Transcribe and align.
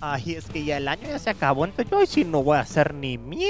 Ay, 0.00 0.34
es 0.34 0.46
que 0.46 0.64
ya 0.64 0.76
el 0.76 0.86
año 0.86 1.08
ya 1.08 1.18
se 1.18 1.28
acabó, 1.28 1.64
entonces 1.64 1.90
yo 1.90 2.06
sí 2.06 2.24
no 2.24 2.44
voy 2.44 2.56
a 2.56 2.60
hacer 2.60 2.94
ni 2.94 3.18
mi. 3.18 3.44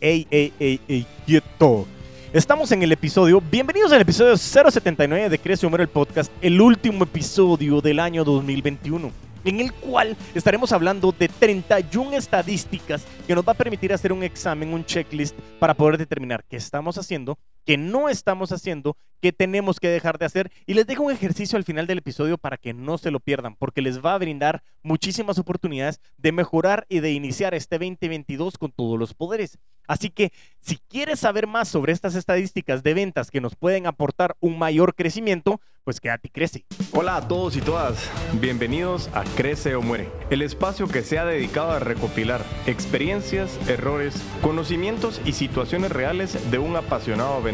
Ey, 0.00 0.26
ey, 0.30 0.52
ey, 0.58 0.80
ey, 0.86 1.06
quieto. 1.24 1.86
Estamos 2.34 2.70
en 2.72 2.82
el 2.82 2.92
episodio, 2.92 3.40
bienvenidos 3.40 3.90
al 3.90 4.02
episodio 4.02 4.36
079 4.36 5.30
de 5.30 5.38
Crece 5.38 5.66
Humor 5.66 5.80
el 5.80 5.88
Podcast, 5.88 6.30
el 6.42 6.60
último 6.60 7.04
episodio 7.04 7.80
del 7.80 8.00
año 8.00 8.22
2021 8.22 9.10
en 9.44 9.60
el 9.60 9.72
cual 9.72 10.16
estaremos 10.34 10.72
hablando 10.72 11.14
de 11.18 11.28
31 11.28 12.14
estadísticas 12.14 13.04
que 13.26 13.34
nos 13.34 13.46
va 13.46 13.52
a 13.52 13.56
permitir 13.56 13.92
hacer 13.92 14.12
un 14.12 14.22
examen, 14.22 14.72
un 14.72 14.84
checklist 14.84 15.36
para 15.58 15.74
poder 15.74 15.98
determinar 15.98 16.44
qué 16.48 16.56
estamos 16.56 16.98
haciendo, 16.98 17.38
qué 17.64 17.76
no 17.76 18.08
estamos 18.08 18.52
haciendo, 18.52 18.96
qué 19.20 19.32
tenemos 19.32 19.80
que 19.80 19.88
dejar 19.88 20.18
de 20.18 20.26
hacer. 20.26 20.52
Y 20.66 20.74
les 20.74 20.86
dejo 20.86 21.04
un 21.04 21.12
ejercicio 21.12 21.56
al 21.56 21.64
final 21.64 21.86
del 21.86 21.98
episodio 21.98 22.38
para 22.38 22.56
que 22.56 22.74
no 22.74 22.98
se 22.98 23.10
lo 23.10 23.20
pierdan, 23.20 23.56
porque 23.56 23.82
les 23.82 24.04
va 24.04 24.14
a 24.14 24.18
brindar 24.18 24.62
muchísimas 24.82 25.38
oportunidades 25.38 26.00
de 26.18 26.32
mejorar 26.32 26.86
y 26.88 27.00
de 27.00 27.12
iniciar 27.12 27.54
este 27.54 27.78
2022 27.78 28.58
con 28.58 28.72
todos 28.72 28.98
los 28.98 29.14
poderes. 29.14 29.58
Así 29.86 30.10
que 30.10 30.32
si 30.60 30.78
quieres 30.88 31.20
saber 31.20 31.46
más 31.46 31.68
sobre 31.68 31.92
estas 31.92 32.14
estadísticas 32.14 32.82
de 32.82 32.94
ventas 32.94 33.30
que 33.30 33.40
nos 33.40 33.54
pueden 33.54 33.86
aportar 33.86 34.36
un 34.40 34.58
mayor 34.58 34.94
crecimiento, 34.94 35.60
pues 35.84 36.00
quédate 36.00 36.28
y 36.28 36.30
crece. 36.30 36.64
Hola 36.92 37.16
a 37.16 37.28
todos 37.28 37.56
y 37.56 37.60
todas, 37.60 38.10
bienvenidos 38.40 39.10
a 39.12 39.24
Crece 39.36 39.74
o 39.74 39.82
Muere, 39.82 40.08
el 40.30 40.40
espacio 40.40 40.88
que 40.88 41.02
se 41.02 41.18
ha 41.18 41.26
dedicado 41.26 41.72
a 41.72 41.78
recopilar 41.78 42.42
experiencias, 42.66 43.58
errores, 43.68 44.14
conocimientos 44.40 45.20
y 45.26 45.32
situaciones 45.32 45.92
reales 45.92 46.50
de 46.50 46.58
un 46.58 46.76
apasionado 46.76 47.42
vendedor. 47.42 47.53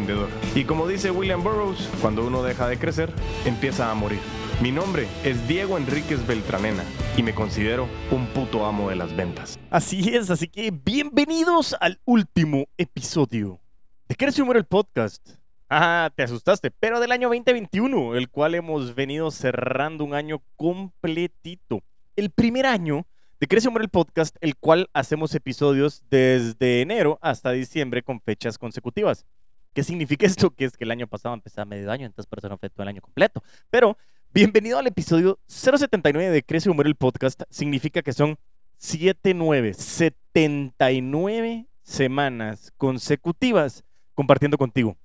Y 0.55 0.65
como 0.65 0.87
dice 0.87 1.11
William 1.11 1.43
Burroughs, 1.43 1.89
cuando 2.01 2.27
uno 2.27 2.43
deja 2.43 2.69
de 2.69 2.79
crecer, 2.79 3.13
empieza 3.45 3.91
a 3.91 3.95
morir. 3.95 4.21
Mi 4.63 4.73
nombre 4.73 5.07
es 5.25 5.47
Diego 5.47 5.79
Enríquez 5.79 6.27
Beltranena 6.27 6.85
y 7.17 7.23
me 7.23 7.35
considero 7.35 7.89
un 8.11 8.27
puto 8.29 8.67
amo 8.67 8.91
de 8.91 8.97
las 8.97 9.15
ventas. 9.15 9.59
Así 9.71 10.15
es, 10.15 10.31
así 10.31 10.49
que 10.49 10.71
bienvenidos 10.71 11.77
al 11.81 12.01
último 12.05 12.67
episodio 12.77 13.61
de 14.09 14.17
Crece 14.17 14.43
Muere 14.43 14.61
el 14.61 14.67
podcast. 14.67 15.37
Ah, 15.69 16.11
te 16.15 16.23
asustaste, 16.23 16.71
pero 16.71 16.99
del 16.99 17.13
año 17.13 17.29
2021, 17.29 18.17
el 18.17 18.29
cual 18.29 18.55
hemos 18.55 18.95
venido 18.95 19.31
cerrando 19.31 20.05
un 20.05 20.15
año 20.15 20.43
completito. 20.57 21.83
El 22.17 22.31
primer 22.31 22.67
año 22.67 23.07
de 23.41 23.47
Crece 23.47 23.69
Hombre 23.69 23.85
el 23.85 23.91
Podcast, 23.91 24.37
el 24.41 24.57
cual 24.57 24.91
hacemos 24.93 25.35
episodios 25.35 26.03
desde 26.11 26.83
enero 26.83 27.19
hasta 27.23 27.53
diciembre 27.53 28.03
con 28.03 28.21
fechas 28.21 28.59
consecutivas. 28.59 29.25
¿Qué 29.73 29.85
significa 29.85 30.27
esto? 30.27 30.51
Que 30.51 30.65
es 30.65 30.77
que 30.77 30.85
el 30.85 30.91
año 30.91 31.07
pasado 31.07 31.35
empezaba 31.35 31.65
medio 31.65 31.91
año, 31.91 32.07
entonces 32.07 32.29
por 32.29 32.39
eso 32.39 32.49
no 32.49 32.59
fue 32.59 32.71
todo 32.71 32.83
el 32.83 32.89
año 32.89 33.01
completo. 33.01 33.43
Pero 33.71 33.97
bienvenido 34.33 34.79
al 34.79 34.87
episodio 34.87 35.39
079 35.47 36.31
de 36.31 36.43
Crece 36.43 36.71
Humor 36.71 36.87
el 36.87 36.97
Podcast. 36.97 37.43
Significa 37.51 38.03
que 38.03 38.13
son 38.13 38.37
79, 38.79 39.75
79 39.75 41.67
semanas 41.83 42.73
consecutivas 42.77 43.85
compartiendo 44.15 44.59
contigo. 44.59 44.97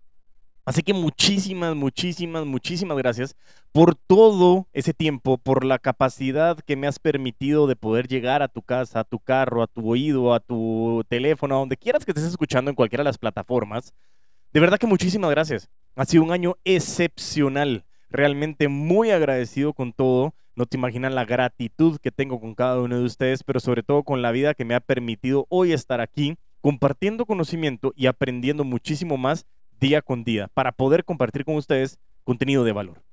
Así 0.66 0.82
que 0.82 0.96
muchísimas, 0.96 1.76
muchísimas, 1.76 2.44
muchísimas 2.44 2.98
gracias 2.98 3.36
por 3.72 3.94
todo 3.94 4.68
ese 4.74 4.96
tiempo, 4.96 5.38
por 5.38 5.64
la 5.64 5.78
capacidad 5.78 6.58
que 6.58 6.76
me 6.76 6.88
has 6.88 6.98
permitido 6.98 7.68
de 7.68 7.76
poder 7.76 8.08
llegar 8.08 8.42
a 8.42 8.48
tu 8.48 8.64
casa, 8.64 9.02
a 9.02 9.04
tu 9.04 9.20
carro, 9.20 9.62
a 9.62 9.68
tu 9.68 9.88
oído, 9.88 10.34
a 10.34 10.40
tu 10.40 11.04
teléfono, 11.08 11.56
a 11.56 11.60
donde 11.60 11.78
quieras 11.78 12.04
que 12.04 12.12
estés 12.12 12.24
escuchando 12.24 12.72
en 12.72 12.76
cualquiera 12.76 13.04
de 13.04 13.10
las 13.10 13.20
plataformas. 13.20 13.94
De 14.56 14.62
verdad 14.62 14.78
que 14.78 14.88
muchísimas 14.88 15.32
gracias. 15.32 15.70
Ha 15.98 16.06
sido 16.06 16.24
un 16.24 16.32
año 16.32 16.56
excepcional. 16.64 17.84
Realmente 18.10 18.70
muy 18.70 19.12
agradecido 19.12 19.74
con 19.74 19.92
todo. 19.92 20.34
No 20.56 20.66
te 20.66 20.78
imaginan 20.78 21.14
la 21.14 21.26
gratitud 21.26 22.00
que 22.00 22.10
tengo 22.10 22.40
con 22.40 22.56
cada 22.56 22.80
uno 22.80 22.98
de 22.98 23.04
ustedes, 23.04 23.44
pero 23.44 23.60
sobre 23.60 23.84
todo 23.84 24.04
con 24.04 24.22
la 24.22 24.32
vida 24.32 24.54
que 24.54 24.64
me 24.64 24.74
ha 24.74 24.80
permitido 24.80 25.46
hoy 25.50 25.74
estar 25.74 26.00
aquí 26.00 26.38
compartiendo 26.62 27.26
conocimiento 27.26 27.92
y 27.98 28.06
aprendiendo 28.06 28.64
muchísimo 28.64 29.18
más 29.18 29.46
día 29.82 30.02
con 30.02 30.24
día 30.24 30.48
para 30.54 30.72
poder 30.72 31.04
compartir 31.04 31.44
con 31.44 31.56
ustedes 31.56 32.00
contenido 32.24 32.64
de 32.64 32.72
valor. 32.72 33.04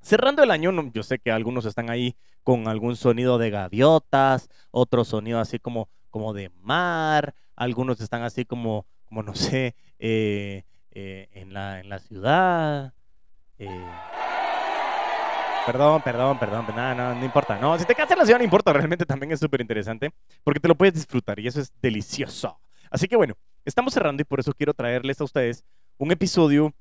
Cerrando 0.00 0.42
el 0.42 0.50
año, 0.50 0.72
yo 0.94 1.02
sé 1.02 1.18
que 1.18 1.30
algunos 1.30 1.66
están 1.66 1.90
ahí 1.90 2.16
con 2.42 2.68
algún 2.68 2.96
sonido 2.96 3.36
de 3.36 3.50
gaviotas, 3.50 4.48
otro 4.70 5.04
sonido 5.04 5.40
así 5.40 5.58
como, 5.58 5.90
como 6.08 6.32
de 6.32 6.50
mar, 6.62 7.34
algunos 7.54 8.00
están 8.00 8.22
así 8.22 8.46
como, 8.46 8.86
como 9.14 9.22
no 9.22 9.36
sé, 9.36 9.76
eh, 10.00 10.64
eh, 10.90 11.28
en, 11.34 11.54
la, 11.54 11.78
en 11.78 11.88
la 11.88 12.00
ciudad. 12.00 12.92
Eh. 13.60 13.86
Perdón, 15.66 16.02
perdón, 16.02 16.36
perdón, 16.36 16.66
nada, 16.74 16.96
no, 16.96 17.14
no 17.14 17.24
importa. 17.24 17.56
No, 17.60 17.78
si 17.78 17.84
te 17.84 17.94
quedas 17.94 18.10
en 18.10 18.18
la 18.18 18.24
ciudad 18.24 18.38
no 18.38 18.44
importa, 18.44 18.72
realmente 18.72 19.06
también 19.06 19.30
es 19.30 19.38
súper 19.38 19.60
interesante 19.60 20.10
porque 20.42 20.58
te 20.58 20.66
lo 20.66 20.74
puedes 20.74 20.94
disfrutar 20.94 21.38
y 21.38 21.46
eso 21.46 21.60
es 21.60 21.72
delicioso. 21.80 22.58
Así 22.90 23.06
que 23.06 23.14
bueno, 23.14 23.34
estamos 23.64 23.94
cerrando 23.94 24.20
y 24.20 24.24
por 24.24 24.40
eso 24.40 24.52
quiero 24.52 24.74
traerles 24.74 25.20
a 25.20 25.24
ustedes 25.24 25.64
un 25.96 26.10
episodio 26.10 26.74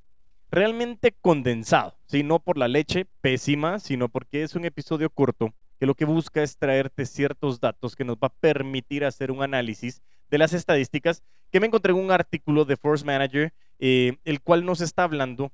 realmente 0.50 1.14
condensado, 1.22 1.96
¿sí? 2.08 2.24
no 2.24 2.40
por 2.40 2.58
la 2.58 2.68
leche 2.68 3.06
pésima, 3.22 3.78
sino 3.78 4.10
porque 4.10 4.42
es 4.42 4.56
un 4.56 4.66
episodio 4.66 5.12
corto 5.12 5.54
que 5.80 5.86
lo 5.86 5.94
que 5.94 6.06
busca 6.06 6.42
es 6.42 6.58
traerte 6.58 7.06
ciertos 7.06 7.60
datos 7.60 7.96
que 7.96 8.06
nos 8.06 8.16
va 8.16 8.28
a 8.28 8.34
permitir 8.40 9.06
hacer 9.06 9.30
un 9.30 9.44
análisis 9.44 10.02
de 10.34 10.40
las 10.40 10.54
estadísticas 10.54 11.22
que 11.52 11.60
me 11.60 11.68
encontré 11.68 11.92
en 11.92 12.00
un 12.00 12.10
artículo 12.10 12.66
de 12.66 12.76
Force 12.76 13.06
Manager, 13.06 13.54
eh, 13.78 14.18
el 14.26 14.42
cual 14.42 14.66
nos 14.66 14.82
está 14.82 15.04
hablando 15.04 15.52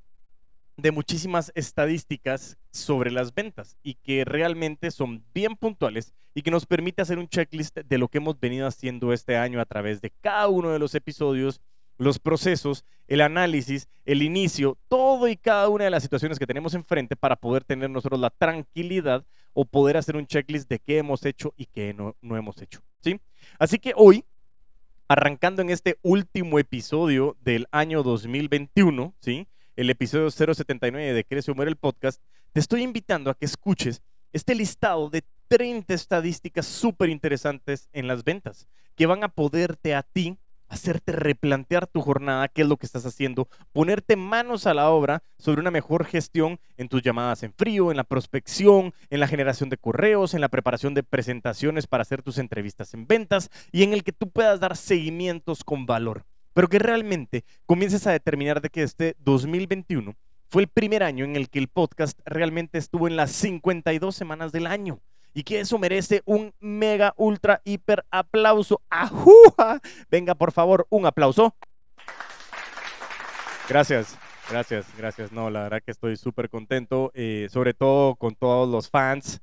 de 0.77 0.91
muchísimas 0.91 1.51
estadísticas 1.53 2.57
sobre 2.71 3.11
las 3.11 3.33
ventas 3.33 3.75
y 3.83 3.95
que 3.95 4.23
realmente 4.23 4.89
son 4.91 5.21
bien 5.33 5.57
puntuales 5.57 6.13
y 6.33 6.43
que 6.43 6.51
nos 6.51 6.65
permite 6.65 7.01
hacer 7.01 7.19
un 7.19 7.27
checklist 7.27 7.77
de 7.77 7.97
lo 7.97 8.07
que 8.07 8.19
hemos 8.19 8.39
venido 8.39 8.67
haciendo 8.67 9.11
este 9.11 9.35
año 9.35 9.59
a 9.59 9.65
través 9.65 9.99
de 9.99 10.13
cada 10.21 10.47
uno 10.47 10.69
de 10.69 10.79
los 10.79 10.95
episodios, 10.95 11.59
los 11.97 12.17
procesos, 12.17 12.85
el 13.09 13.19
análisis, 13.19 13.89
el 14.05 14.21
inicio, 14.21 14.77
todo 14.87 15.27
y 15.27 15.35
cada 15.35 15.67
una 15.67 15.83
de 15.83 15.89
las 15.89 16.03
situaciones 16.03 16.39
que 16.39 16.47
tenemos 16.47 16.73
enfrente 16.73 17.17
para 17.17 17.35
poder 17.35 17.65
tener 17.65 17.89
nosotros 17.89 18.17
la 18.21 18.29
tranquilidad 18.29 19.25
o 19.51 19.65
poder 19.65 19.97
hacer 19.97 20.15
un 20.15 20.25
checklist 20.25 20.69
de 20.69 20.79
qué 20.79 20.99
hemos 20.99 21.25
hecho 21.25 21.53
y 21.57 21.65
qué 21.65 21.93
no, 21.93 22.15
no 22.21 22.37
hemos 22.37 22.61
hecho. 22.61 22.79
¿sí? 23.01 23.19
Así 23.57 23.77
que 23.77 23.91
hoy, 23.97 24.23
arrancando 25.09 25.63
en 25.63 25.71
este 25.71 25.97
último 26.03 26.59
episodio 26.59 27.35
del 27.41 27.67
año 27.71 28.03
2021, 28.03 29.15
¿sí? 29.19 29.47
el 29.75 29.89
episodio 29.89 30.29
079 30.29 31.13
de 31.13 31.25
Crece 31.25 31.51
Humor 31.51 31.67
el 31.67 31.77
podcast, 31.77 32.21
te 32.53 32.59
estoy 32.59 32.83
invitando 32.83 33.31
a 33.31 33.33
que 33.33 33.45
escuches 33.45 34.03
este 34.33 34.53
listado 34.53 35.09
de 35.09 35.23
30 35.47 35.95
estadísticas 35.95 36.67
súper 36.67 37.09
interesantes 37.09 37.89
en 37.91 38.07
las 38.07 38.23
ventas 38.23 38.67
que 38.95 39.07
van 39.07 39.23
a 39.23 39.29
poderte 39.29 39.95
a 39.95 40.03
ti 40.03 40.37
hacerte 40.69 41.11
replantear 41.11 41.87
tu 41.87 42.01
jornada, 42.01 42.47
qué 42.47 42.61
es 42.61 42.67
lo 42.67 42.77
que 42.77 42.85
estás 42.85 43.05
haciendo, 43.05 43.49
ponerte 43.73 44.15
manos 44.15 44.67
a 44.67 44.73
la 44.73 44.89
obra 44.89 45.23
sobre 45.37 45.61
una 45.61 45.71
mejor 45.71 46.05
gestión 46.05 46.59
en 46.77 46.87
tus 46.87 47.01
llamadas 47.01 47.43
en 47.43 47.53
frío, 47.53 47.91
en 47.91 47.97
la 47.97 48.03
prospección, 48.03 48.93
en 49.09 49.19
la 49.19 49.27
generación 49.27 49.69
de 49.69 49.77
correos, 49.77 50.33
en 50.33 50.41
la 50.41 50.49
preparación 50.49 50.93
de 50.93 51.03
presentaciones 51.03 51.87
para 51.87 52.03
hacer 52.03 52.21
tus 52.21 52.37
entrevistas 52.37 52.93
en 52.93 53.07
ventas 53.07 53.49
y 53.71 53.83
en 53.83 53.93
el 53.93 54.03
que 54.03 54.13
tú 54.13 54.29
puedas 54.29 54.59
dar 54.59 54.77
seguimientos 54.77 55.63
con 55.63 55.85
valor. 55.85 56.25
Pero 56.53 56.67
que 56.67 56.79
realmente 56.79 57.43
comiences 57.65 58.07
a 58.07 58.11
determinar 58.11 58.61
de 58.61 58.69
que 58.69 58.83
este 58.83 59.15
2021 59.19 60.15
fue 60.49 60.63
el 60.63 60.67
primer 60.67 61.03
año 61.03 61.25
en 61.25 61.35
el 61.35 61.49
que 61.49 61.59
el 61.59 61.67
podcast 61.67 62.19
realmente 62.25 62.77
estuvo 62.77 63.07
en 63.07 63.15
las 63.15 63.31
52 63.31 64.15
semanas 64.15 64.51
del 64.51 64.67
año 64.67 64.99
y 65.33 65.43
que 65.43 65.59
eso 65.59 65.77
merece 65.77 66.21
un 66.25 66.53
mega, 66.59 67.13
ultra, 67.17 67.61
hiper 67.63 68.05
aplauso. 68.11 68.81
¡Ajúa! 68.89 69.79
Venga, 70.09 70.35
por 70.35 70.51
favor, 70.51 70.87
un 70.89 71.05
aplauso. 71.05 71.55
Gracias, 73.67 74.17
gracias, 74.49 74.85
gracias. 74.97 75.31
No, 75.31 75.49
la 75.49 75.63
verdad 75.63 75.81
que 75.85 75.91
estoy 75.91 76.17
súper 76.17 76.49
contento, 76.49 77.11
eh, 77.13 77.47
sobre 77.51 77.73
todo 77.73 78.15
con 78.15 78.35
todos 78.35 78.67
los 78.67 78.89
fans 78.89 79.41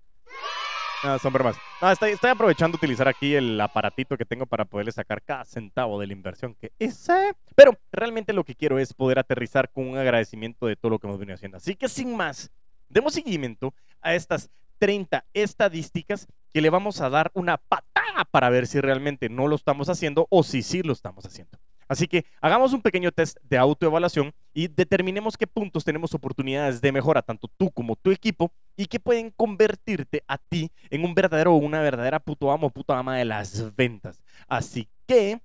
no, 1.04 1.18
son 1.18 1.32
bromas. 1.32 1.56
No, 1.80 1.90
estoy, 1.90 2.12
estoy, 2.12 2.30
aprovechando 2.30 2.76
utilizar 2.76 3.06
aquí 3.06 3.34
el 3.34 3.60
aparatito 3.60 4.16
que 4.16 4.24
tengo 4.24 4.46
para 4.46 4.64
poderle 4.64 4.92
sacar 4.92 5.22
cada 5.22 5.44
centavo 5.44 6.00
de 6.00 6.06
la 6.06 6.12
inversión 6.12 6.54
que 6.54 6.72
hice. 6.78 7.34
Pero 7.54 7.78
realmente 7.92 8.32
lo 8.32 8.44
que 8.44 8.54
quiero 8.54 8.78
es 8.78 8.92
poder 8.94 9.18
aterrizar 9.18 9.70
con 9.70 9.88
un 9.88 9.98
agradecimiento 9.98 10.66
de 10.66 10.76
todo 10.76 10.90
lo 10.90 10.98
que 10.98 11.06
hemos 11.06 11.18
venido 11.18 11.34
haciendo. 11.34 11.58
Así 11.58 11.76
que 11.76 11.88
sin 11.88 12.16
más, 12.16 12.50
demos 12.88 13.14
seguimiento 13.14 13.74
a 14.00 14.14
estas 14.14 14.50
30 14.78 15.24
estadísticas 15.34 16.26
que 16.52 16.60
le 16.60 16.70
vamos 16.70 17.00
a 17.00 17.10
dar 17.10 17.30
una 17.34 17.58
patada 17.58 18.24
para 18.30 18.50
ver 18.50 18.66
si 18.66 18.80
realmente 18.80 19.28
no 19.28 19.46
lo 19.48 19.56
estamos 19.56 19.88
haciendo 19.88 20.26
o 20.30 20.42
si 20.42 20.62
sí 20.62 20.82
lo 20.82 20.92
estamos 20.92 21.24
haciendo. 21.26 21.58
Así 21.88 22.08
que 22.08 22.24
hagamos 22.40 22.72
un 22.72 22.82
pequeño 22.82 23.12
test 23.12 23.36
de 23.42 23.58
autoevaluación 23.58 24.32
y 24.52 24.68
determinemos 24.68 25.36
qué 25.36 25.46
puntos 25.46 25.84
tenemos 25.84 26.14
oportunidades 26.14 26.80
de 26.80 26.90
mejora, 26.90 27.22
tanto 27.22 27.48
tú 27.56 27.70
como 27.70 27.94
tu 27.94 28.10
equipo, 28.10 28.52
y 28.76 28.86
que 28.86 28.98
pueden 28.98 29.30
convertirte 29.30 30.24
a 30.26 30.38
ti 30.38 30.72
en 30.90 31.04
un 31.04 31.14
verdadero 31.14 31.54
o 31.54 31.58
una 31.58 31.80
verdadera 31.80 32.18
puto 32.18 32.50
amo 32.50 32.68
o 32.68 32.70
puto 32.70 32.92
ama 32.92 33.16
de 33.16 33.24
las 33.24 33.74
ventas. 33.76 34.22
Así 34.48 34.88
que 35.06 35.40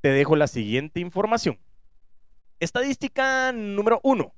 te 0.00 0.08
dejo 0.08 0.34
la 0.36 0.46
siguiente 0.46 1.00
información. 1.00 1.58
Estadística 2.58 3.52
número 3.52 4.00
uno. 4.02 4.32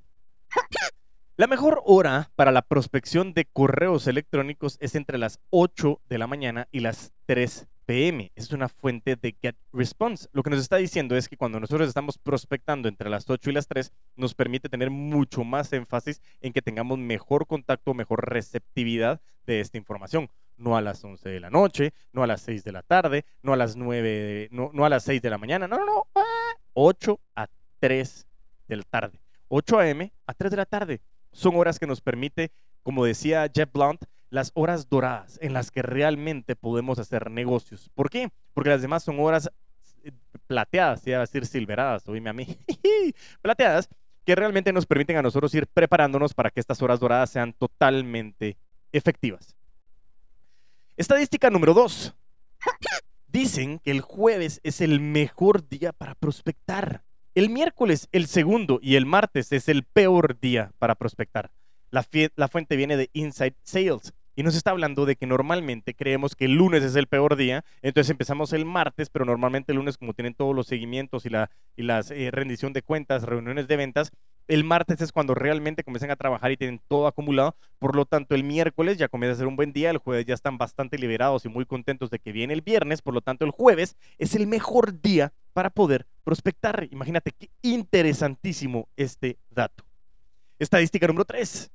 La 1.38 1.46
mejor 1.46 1.82
hora 1.85 2.32
para 2.35 2.50
la 2.50 2.62
prospección 2.62 3.32
de 3.32 3.44
correos 3.44 4.08
electrónicos 4.08 4.76
es 4.81 4.96
entre 4.96 5.19
las 5.19 5.38
8 5.50 6.00
de 6.08 6.19
la 6.19 6.26
mañana 6.26 6.67
y 6.73 6.81
las 6.81 7.12
3 7.26 7.69
pm. 7.87 8.32
Es 8.35 8.50
una 8.50 8.69
fuente 8.69 9.14
de 9.14 9.37
Get 9.40 9.55
Response. 9.73 10.29
Lo 10.32 10.43
que 10.43 10.50
nos 10.50 10.58
está 10.58 10.79
diciendo 10.79 11.17
es 11.17 11.29
que 11.29 11.37
cuando 11.37 11.61
nosotros 11.61 11.87
estamos 11.87 12.19
prospectando 12.19 12.88
entre 12.88 13.08
las 13.08 13.31
8 13.31 13.50
y 13.50 13.52
las 13.52 13.69
3, 13.69 13.93
nos 14.17 14.35
permite 14.35 14.69
tener 14.69 14.90
mucho 14.90 15.44
más 15.44 15.73
énfasis 15.73 16.20
en 16.40 16.52
que 16.52 16.61
tengamos 16.61 16.99
mejor 16.99 17.46
contacto, 17.46 17.94
mejor 17.94 18.29
receptividad 18.29 19.20
de 19.46 19.61
esta 19.61 19.79
información. 19.79 20.29
No 20.56 20.76
a 20.76 20.81
las 20.81 21.05
11 21.05 21.29
de 21.29 21.38
la 21.38 21.50
noche, 21.50 21.93
no 22.12 22.25
a 22.25 22.26
las 22.26 22.40
6 22.40 22.64
de 22.64 22.73
la 22.73 22.82
tarde, 22.82 23.25
no 23.44 23.52
a 23.52 23.56
las 23.56 23.76
9, 23.76 24.49
no, 24.50 24.73
no 24.75 24.85
a 24.85 24.88
las 24.88 25.05
6 25.05 25.23
de 25.23 25.31
la 25.31 25.38
mañana, 25.38 25.69
no, 25.69 25.79
no, 25.79 25.87
no, 25.87 26.06
8 26.73 27.20
a 27.37 27.46
3 27.79 28.26
de 28.67 28.76
la 28.76 28.82
tarde. 28.82 29.20
8 29.46 29.79
a.m. 29.79 30.12
a 30.26 30.35
3 30.35 30.50
de 30.50 30.56
la 30.56 30.67
tarde 30.67 31.00
son 31.32 31.56
horas 31.56 31.78
que 31.78 31.86
nos 31.86 32.00
permite, 32.00 32.50
como 32.82 33.04
decía 33.04 33.50
Jeff 33.54 33.70
Blunt, 33.72 34.04
las 34.30 34.50
horas 34.54 34.88
doradas 34.88 35.38
en 35.42 35.52
las 35.52 35.70
que 35.70 35.82
realmente 35.82 36.56
podemos 36.56 36.98
hacer 36.98 37.30
negocios. 37.30 37.90
¿Por 37.94 38.10
qué? 38.10 38.30
Porque 38.54 38.70
las 38.70 38.82
demás 38.82 39.02
son 39.02 39.20
horas 39.20 39.50
eh, 40.04 40.12
plateadas, 40.46 41.06
iba 41.06 41.19
a 41.19 41.20
decir 41.20 41.46
silveradas, 41.46 42.06
oíme 42.08 42.30
a 42.30 42.32
mí, 42.32 42.58
plateadas, 43.42 43.88
que 44.25 44.34
realmente 44.34 44.72
nos 44.72 44.86
permiten 44.86 45.16
a 45.16 45.22
nosotros 45.22 45.54
ir 45.54 45.66
preparándonos 45.66 46.34
para 46.34 46.50
que 46.50 46.60
estas 46.60 46.82
horas 46.82 47.00
doradas 47.00 47.30
sean 47.30 47.54
totalmente 47.54 48.58
efectivas. 48.92 49.56
Estadística 50.96 51.48
número 51.48 51.75
2. 51.75 52.14
Dicen 53.28 53.78
que 53.78 53.90
el 53.90 54.00
jueves 54.00 54.60
es 54.64 54.80
el 54.80 55.00
mejor 55.00 55.69
día 55.69 55.92
para 55.92 56.14
prospectar. 56.14 57.04
El 57.38 57.50
miércoles, 57.50 58.08
el 58.11 58.26
segundo, 58.26 58.81
y 58.82 58.96
el 58.96 59.06
martes 59.06 59.52
es 59.52 59.69
el 59.69 59.85
peor 59.85 60.40
día 60.40 60.73
para 60.81 60.96
prospectar. 60.96 61.52
La, 61.93 62.02
fuente 62.02 62.75
viene 62.75 62.96
de 62.96 63.11
Inside 63.12 63.55
Sales 63.62 64.12
y 64.35 64.43
nos 64.43 64.56
está 64.56 64.73
hablando 64.73 65.06
de 65.06 65.14
que 65.14 65.29
normalmente 65.29 65.94
creemos 65.94 66.35
que 66.35 66.46
el 66.46 66.55
lunes 66.55 66.82
es 66.82 66.96
el 66.96 67.06
peor 67.06 67.37
día, 67.37 67.64
entonces 67.81 68.11
empezamos 68.11 68.52
el 68.52 68.64
martes, 68.64 69.08
pero 69.08 69.25
normalmente 69.25 69.70
el 69.70 69.76
lunes 69.76 69.99
como 69.99 70.14
tienen 70.14 70.35
todos 70.35 70.52
los 70.52 70.67
seguimientos 70.67 71.26
y 71.26 71.29
la 71.29 71.49
eh, 71.76 72.31
rendición 72.32 72.73
de 72.73 72.82
cuentas, 72.82 73.23
reuniones 73.23 73.69
de 73.69 73.76
ventas, 73.76 74.11
el 74.49 74.65
martes 74.65 75.00
es 75.03 75.12
cuando 75.12 75.35
realmente 75.35 75.85
comienzan 75.85 76.11
a 76.11 76.17
trabajar 76.17 76.50
y 76.50 76.56
tienen 76.56 76.81
todo 76.89 77.06
acumulado. 77.06 77.55
Por 77.79 77.95
lo 77.95 78.06
tanto, 78.06 78.35
el 78.35 78.45
miércoles 78.45 78.97
ya 78.97 79.09
comienza 79.09 79.35
a 79.35 79.39
ser 79.39 79.47
un 79.47 79.56
buen 79.56 79.75
día. 79.75 79.91
El 79.91 79.99
jueves 79.99 80.25
ya 80.25 80.35
están 80.35 80.56
bastante 80.56 80.99
liberados 80.99 81.45
y 81.45 81.49
muy 81.49 81.67
contentos 81.67 82.09
de 82.11 82.19
que 82.19 82.33
viene 82.33 82.55
el 82.55 82.62
viernes. 82.62 83.03
Por 83.03 83.12
lo 83.12 83.21
tanto, 83.21 83.45
el 83.45 83.50
jueves 83.50 83.97
es 84.17 84.35
el 84.35 84.47
mejor 84.47 85.00
día 85.03 85.33
para 85.53 85.69
poder 85.69 86.06
prospectar. 86.25 86.89
Imagínate 86.91 87.33
qué 87.33 87.50
interesantísimo 87.61 88.89
este 88.97 89.39
dato. 89.50 89.85
Estadística 90.59 91.06
número 91.06 91.27
3. 91.27 91.71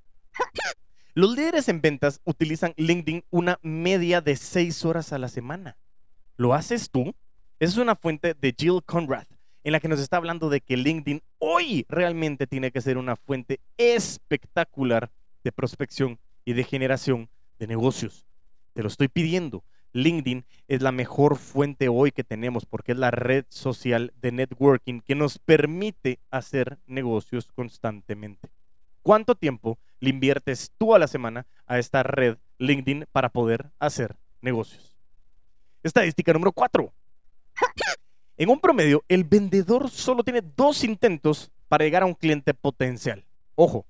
Los 1.14 1.36
líderes 1.36 1.70
en 1.70 1.80
ventas 1.80 2.22
utilizan 2.24 2.74
LinkedIn 2.76 3.24
una 3.30 3.60
media 3.62 4.20
de 4.20 4.36
6 4.36 4.84
horas 4.86 5.14
a 5.14 5.20
la 5.20 5.28
semana. 5.28 5.78
¿Lo 6.38 6.56
haces 6.56 6.90
tú? 6.90 7.14
Esa 7.60 7.74
es 7.74 7.78
una 7.78 7.96
fuente 7.96 8.34
de 8.34 8.56
Jill 8.58 8.82
Conrad 8.84 9.28
en 9.64 9.72
la 9.72 9.80
que 9.80 9.88
nos 9.88 10.00
está 10.00 10.18
hablando 10.18 10.50
de 10.50 10.62
que 10.62 10.78
LinkedIn 10.78 11.22
hoy 11.40 11.86
realmente 11.88 12.48
tiene 12.48 12.72
que 12.72 12.82
ser 12.82 12.98
una 12.98 13.16
fuente 13.16 13.60
espectacular 13.78 15.10
de 15.44 15.52
prospección 15.52 16.20
y 16.46 16.54
de 16.54 16.64
generación 16.64 17.30
de 17.60 17.68
negocios. 17.68 18.26
Te 18.74 18.82
lo 18.82 18.88
estoy 18.88 19.08
pidiendo. 19.08 19.64
LinkedIn 19.94 20.46
es 20.68 20.82
la 20.82 20.92
mejor 20.92 21.38
fuente 21.38 21.88
hoy 21.88 22.12
que 22.12 22.24
tenemos 22.24 22.66
porque 22.66 22.94
es 22.94 22.98
la 22.98 23.12
red 23.12 23.46
social 23.50 24.12
de 24.22 24.32
networking 24.32 25.02
que 25.02 25.16
nos 25.16 25.38
permite 25.38 26.20
hacer 26.32 26.80
negocios 26.88 27.48
constantemente. 27.54 28.50
¿Cuánto 29.04 29.36
tiempo 29.36 29.78
le 30.00 30.10
inviertes 30.10 30.72
tú 30.78 30.96
a 30.96 31.00
la 31.00 31.08
semana 31.08 31.46
a 31.68 31.78
esta 31.78 32.04
red 32.04 32.38
LinkedIn 32.58 33.06
para 33.12 33.30
poder 33.30 33.70
hacer 33.80 34.16
negocios? 34.42 34.96
Estadística 35.84 36.34
número 36.34 36.54
4. 36.54 36.92
En 38.36 38.50
un 38.50 38.60
promedio, 38.60 39.04
el 39.10 39.26
vendedor 39.26 39.92
solo 39.92 40.24
tiene 40.24 40.42
dos 40.42 40.84
intentos 40.84 41.52
para 41.68 41.86
llegar 41.86 42.02
a 42.02 42.08
un 42.08 42.16
cliente 42.16 42.56
potencial. 42.56 43.26
Ojo, 43.54 43.86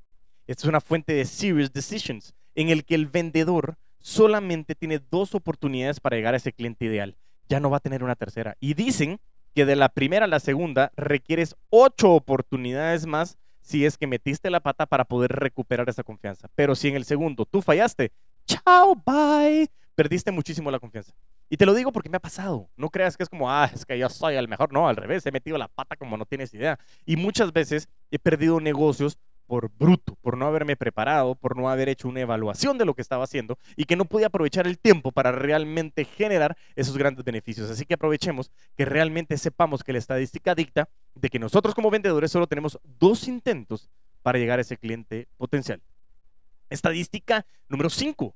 esta 0.48 0.64
es 0.64 0.70
una 0.70 0.82
fuente 0.82 1.14
de 1.14 1.24
Serious 1.24 1.72
Decisions, 1.72 2.34
en 2.54 2.70
el 2.70 2.84
que 2.84 2.96
el 2.96 3.08
vendedor 3.08 3.78
solamente 4.00 4.76
tiene 4.76 5.00
dos 5.00 5.34
oportunidades 5.34 6.02
para 6.02 6.18
llegar 6.18 6.34
a 6.34 6.38
ese 6.38 6.52
cliente 6.52 6.84
ideal. 6.84 7.16
Ya 7.48 7.62
no 7.62 7.70
va 7.70 7.78
a 7.78 7.80
tener 7.80 8.04
una 8.04 8.18
tercera. 8.18 8.58
Y 8.60 8.74
dicen 8.74 9.22
que 9.56 9.66
de 9.66 9.78
la 9.78 9.88
primera 9.88 10.26
a 10.26 10.28
la 10.28 10.42
segunda 10.42 10.92
requieres 10.98 11.56
ocho 11.70 12.12
oportunidades 12.12 13.06
más 13.06 13.38
si 13.62 13.86
es 13.86 13.98
que 13.98 14.08
metiste 14.08 14.50
la 14.50 14.60
pata 14.60 14.86
para 14.86 15.06
poder 15.06 15.32
recuperar 15.32 15.88
esa 15.88 16.04
confianza. 16.04 16.50
Pero 16.54 16.76
si 16.76 16.90
en 16.90 16.96
el 16.96 17.06
segundo 17.06 17.46
tú 17.46 17.62
fallaste, 17.62 18.12
chao, 18.46 19.02
bye, 19.06 19.70
perdiste 19.96 20.32
muchísimo 20.32 20.72
la 20.72 20.80
confianza. 20.80 21.14
Y 21.50 21.58
te 21.58 21.66
lo 21.66 21.74
digo 21.74 21.92
porque 21.92 22.10
me 22.10 22.18
ha 22.18 22.22
pasado. 22.22 22.70
No 22.76 22.90
creas 22.90 23.18
que 23.18 23.24
es 23.24 23.30
como, 23.30 23.52
ah, 23.52 23.70
es 23.74 23.86
que 23.86 23.98
yo 23.98 24.10
soy 24.10 24.36
el 24.36 24.48
mejor. 24.48 24.74
No, 24.74 24.88
al 24.88 24.96
revés, 24.96 25.26
he 25.26 25.32
metido 25.32 25.58
la 25.58 25.68
pata 25.68 25.96
como 25.96 26.18
no 26.18 26.26
tienes 26.26 26.54
idea. 26.54 26.80
Y 27.06 27.16
muchas 27.16 27.54
veces 27.54 27.90
he 28.12 28.20
perdido 28.20 28.60
negocios 28.60 29.18
por 29.46 29.70
bruto, 29.70 30.16
por 30.22 30.38
no 30.38 30.48
haberme 30.48 30.76
preparado, 30.76 31.36
por 31.36 31.58
no 31.58 31.70
haber 31.70 31.90
hecho 31.90 32.08
una 32.08 32.22
evaluación 32.22 32.78
de 32.78 32.86
lo 32.86 32.94
que 32.94 33.02
estaba 33.02 33.26
haciendo 33.26 33.58
y 33.76 33.86
que 33.86 33.96
no 33.96 34.06
pude 34.06 34.26
aprovechar 34.26 34.66
el 34.66 34.80
tiempo 34.80 35.12
para 35.12 35.32
realmente 35.32 36.06
generar 36.06 36.58
esos 36.76 36.98
grandes 36.98 37.26
beneficios. 37.26 37.70
Así 37.70 37.86
que 37.86 37.96
aprovechemos 37.96 38.52
que 38.76 38.86
realmente 38.86 39.38
sepamos 39.38 39.84
que 39.84 39.94
la 39.94 40.00
estadística 40.00 40.56
dicta 40.56 40.90
de 41.14 41.30
que 41.30 41.40
nosotros 41.40 41.76
como 41.76 41.92
vendedores 41.92 42.32
solo 42.32 42.48
tenemos 42.48 42.80
dos 43.00 43.28
intentos 43.28 43.90
para 44.22 44.40
llegar 44.40 44.60
a 44.60 44.62
ese 44.62 44.78
cliente 44.78 45.28
potencial. 45.38 45.82
Estadística 46.70 47.46
número 47.68 47.90
5 47.90 48.34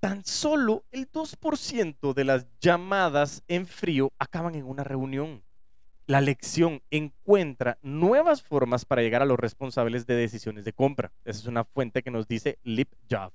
tan 0.00 0.24
solo 0.24 0.84
el 0.90 1.10
2% 1.10 2.14
de 2.14 2.24
las 2.24 2.46
llamadas 2.60 3.42
en 3.48 3.66
frío 3.66 4.12
acaban 4.18 4.54
en 4.54 4.64
una 4.64 4.84
reunión. 4.84 5.42
La 6.06 6.20
lección 6.20 6.82
encuentra 6.90 7.78
nuevas 7.82 8.42
formas 8.42 8.84
para 8.84 9.02
llegar 9.02 9.20
a 9.20 9.26
los 9.26 9.38
responsables 9.38 10.06
de 10.06 10.14
decisiones 10.14 10.64
de 10.64 10.72
compra. 10.72 11.12
Esa 11.24 11.40
es 11.40 11.46
una 11.46 11.64
fuente 11.64 12.02
que 12.02 12.10
nos 12.10 12.26
dice 12.26 12.58
LipJob. 12.62 13.32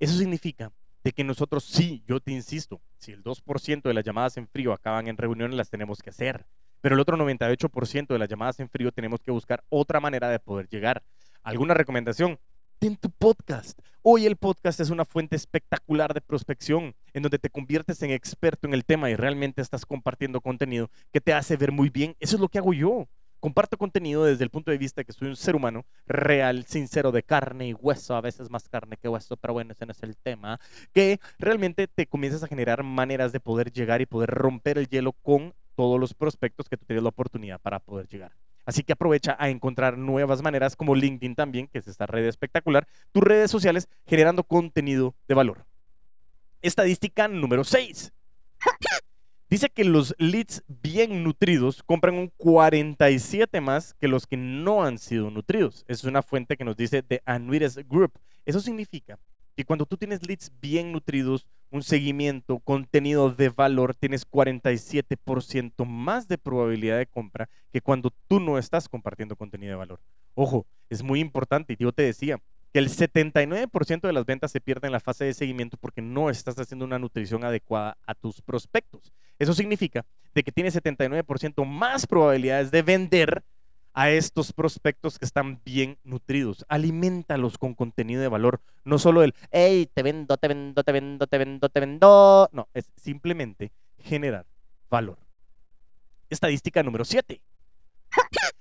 Eso 0.00 0.18
significa 0.18 0.72
de 1.04 1.12
que 1.12 1.22
nosotros 1.24 1.64
sí, 1.64 2.02
yo 2.06 2.18
te 2.20 2.32
insisto, 2.32 2.80
si 2.96 3.12
el 3.12 3.22
2% 3.22 3.82
de 3.82 3.94
las 3.94 4.04
llamadas 4.04 4.36
en 4.36 4.48
frío 4.48 4.72
acaban 4.72 5.06
en 5.06 5.16
reuniones, 5.16 5.56
las 5.56 5.70
tenemos 5.70 6.02
que 6.02 6.10
hacer. 6.10 6.44
Pero 6.80 6.94
el 6.94 7.00
otro 7.00 7.16
98% 7.16 8.08
de 8.08 8.18
las 8.18 8.28
llamadas 8.28 8.58
en 8.60 8.68
frío 8.68 8.92
tenemos 8.92 9.20
que 9.20 9.30
buscar 9.30 9.64
otra 9.68 10.00
manera 10.00 10.28
de 10.28 10.38
poder 10.38 10.68
llegar. 10.68 11.02
¿Alguna 11.42 11.74
recomendación? 11.74 12.38
En 12.86 12.96
tu 12.96 13.10
podcast. 13.10 13.78
Hoy 14.02 14.26
el 14.26 14.36
podcast 14.36 14.78
es 14.80 14.90
una 14.90 15.04
fuente 15.04 15.34
espectacular 15.34 16.14
de 16.14 16.20
prospección 16.20 16.94
en 17.12 17.22
donde 17.22 17.38
te 17.38 17.50
conviertes 17.50 18.02
en 18.02 18.10
experto 18.10 18.66
en 18.66 18.74
el 18.74 18.84
tema 18.84 19.10
y 19.10 19.16
realmente 19.16 19.60
estás 19.60 19.84
compartiendo 19.84 20.40
contenido 20.40 20.88
que 21.12 21.20
te 21.20 21.32
hace 21.32 21.56
ver 21.56 21.72
muy 21.72 21.90
bien. 21.90 22.14
Eso 22.20 22.36
es 22.36 22.40
lo 22.40 22.48
que 22.48 22.58
hago 22.58 22.72
yo. 22.72 23.08
Comparto 23.40 23.76
contenido 23.76 24.24
desde 24.24 24.44
el 24.44 24.50
punto 24.50 24.70
de 24.70 24.78
vista 24.78 25.04
que 25.04 25.12
soy 25.12 25.28
un 25.28 25.36
ser 25.36 25.56
humano 25.56 25.84
real, 26.06 26.64
sincero, 26.66 27.12
de 27.12 27.22
carne 27.22 27.68
y 27.68 27.72
hueso, 27.72 28.16
a 28.16 28.20
veces 28.20 28.50
más 28.50 28.68
carne 28.68 28.96
que 28.96 29.08
hueso, 29.08 29.36
pero 29.36 29.54
bueno, 29.54 29.72
ese 29.72 29.86
no 29.86 29.92
es 29.92 30.02
el 30.02 30.16
tema, 30.16 30.58
que 30.92 31.20
realmente 31.38 31.86
te 31.86 32.06
comienzas 32.06 32.42
a 32.42 32.48
generar 32.48 32.82
maneras 32.82 33.32
de 33.32 33.38
poder 33.38 33.72
llegar 33.72 34.00
y 34.00 34.06
poder 34.06 34.30
romper 34.30 34.78
el 34.78 34.88
hielo 34.88 35.12
con 35.12 35.54
todos 35.78 36.00
los 36.00 36.12
prospectos 36.12 36.68
que 36.68 36.76
tú 36.76 36.84
tienes 36.86 37.04
la 37.04 37.10
oportunidad 37.10 37.60
para 37.60 37.78
poder 37.78 38.08
llegar. 38.08 38.32
Así 38.66 38.82
que 38.82 38.94
aprovecha 38.94 39.36
a 39.38 39.48
encontrar 39.48 39.96
nuevas 39.96 40.42
maneras 40.42 40.74
como 40.74 40.96
LinkedIn 40.96 41.36
también, 41.36 41.68
que 41.68 41.78
es 41.78 41.86
esta 41.86 42.04
red 42.04 42.26
espectacular, 42.26 42.88
tus 43.12 43.22
redes 43.22 43.48
sociales 43.48 43.88
generando 44.04 44.42
contenido 44.42 45.14
de 45.28 45.36
valor. 45.36 45.64
Estadística 46.62 47.28
número 47.28 47.62
6. 47.62 48.12
Dice 49.48 49.68
que 49.68 49.84
los 49.84 50.16
leads 50.18 50.64
bien 50.66 51.22
nutridos 51.22 51.84
compran 51.84 52.16
un 52.16 52.32
47 52.36 53.60
más 53.60 53.94
que 53.94 54.08
los 54.08 54.26
que 54.26 54.36
no 54.36 54.82
han 54.82 54.98
sido 54.98 55.30
nutridos. 55.30 55.84
Es 55.86 56.02
una 56.02 56.22
fuente 56.22 56.56
que 56.56 56.64
nos 56.64 56.76
dice 56.76 57.04
The 57.04 57.22
Annuities 57.24 57.76
Group. 57.88 58.18
Eso 58.44 58.58
significa 58.58 59.16
que 59.54 59.64
cuando 59.64 59.86
tú 59.86 59.96
tienes 59.96 60.26
leads 60.26 60.50
bien 60.60 60.90
nutridos, 60.90 61.46
un 61.70 61.82
seguimiento, 61.82 62.58
contenido 62.60 63.30
de 63.30 63.50
valor, 63.50 63.94
tienes 63.94 64.28
47% 64.28 65.84
más 65.84 66.28
de 66.28 66.38
probabilidad 66.38 66.98
de 66.98 67.06
compra 67.06 67.48
que 67.72 67.80
cuando 67.80 68.12
tú 68.26 68.40
no 68.40 68.58
estás 68.58 68.88
compartiendo 68.88 69.36
contenido 69.36 69.72
de 69.72 69.76
valor. 69.76 70.00
Ojo, 70.34 70.66
es 70.88 71.02
muy 71.02 71.20
importante, 71.20 71.76
yo 71.78 71.92
te 71.92 72.02
decía, 72.02 72.40
que 72.72 72.78
el 72.78 72.88
79% 72.90 74.00
de 74.00 74.12
las 74.12 74.26
ventas 74.26 74.52
se 74.52 74.60
pierden 74.60 74.88
en 74.88 74.92
la 74.92 75.00
fase 75.00 75.24
de 75.24 75.34
seguimiento 75.34 75.76
porque 75.78 76.02
no 76.02 76.30
estás 76.30 76.58
haciendo 76.58 76.84
una 76.84 76.98
nutrición 76.98 77.44
adecuada 77.44 77.96
a 78.06 78.14
tus 78.14 78.42
prospectos. 78.42 79.12
Eso 79.38 79.54
significa 79.54 80.04
de 80.34 80.42
que 80.42 80.52
tienes 80.52 80.76
79% 80.76 81.64
más 81.64 82.06
probabilidades 82.06 82.70
de 82.70 82.82
vender 82.82 83.42
a 83.98 84.10
estos 84.10 84.52
prospectos 84.52 85.18
que 85.18 85.24
están 85.24 85.60
bien 85.64 85.98
nutridos. 86.04 86.64
Alimentalos 86.68 87.58
con 87.58 87.74
contenido 87.74 88.22
de 88.22 88.28
valor. 88.28 88.60
No 88.84 88.96
solo 89.00 89.24
el, 89.24 89.34
hey, 89.50 89.90
te 89.92 90.04
vendo, 90.04 90.36
te 90.36 90.46
vendo, 90.46 90.84
te 90.84 90.92
vendo, 90.92 91.26
te 91.26 91.36
vendo, 91.36 91.68
te 91.68 91.80
vendo. 91.80 92.48
No, 92.52 92.68
es 92.74 92.92
simplemente 92.94 93.72
generar 93.98 94.46
valor. 94.88 95.18
Estadística 96.30 96.80
número 96.84 97.04
7. 97.04 97.42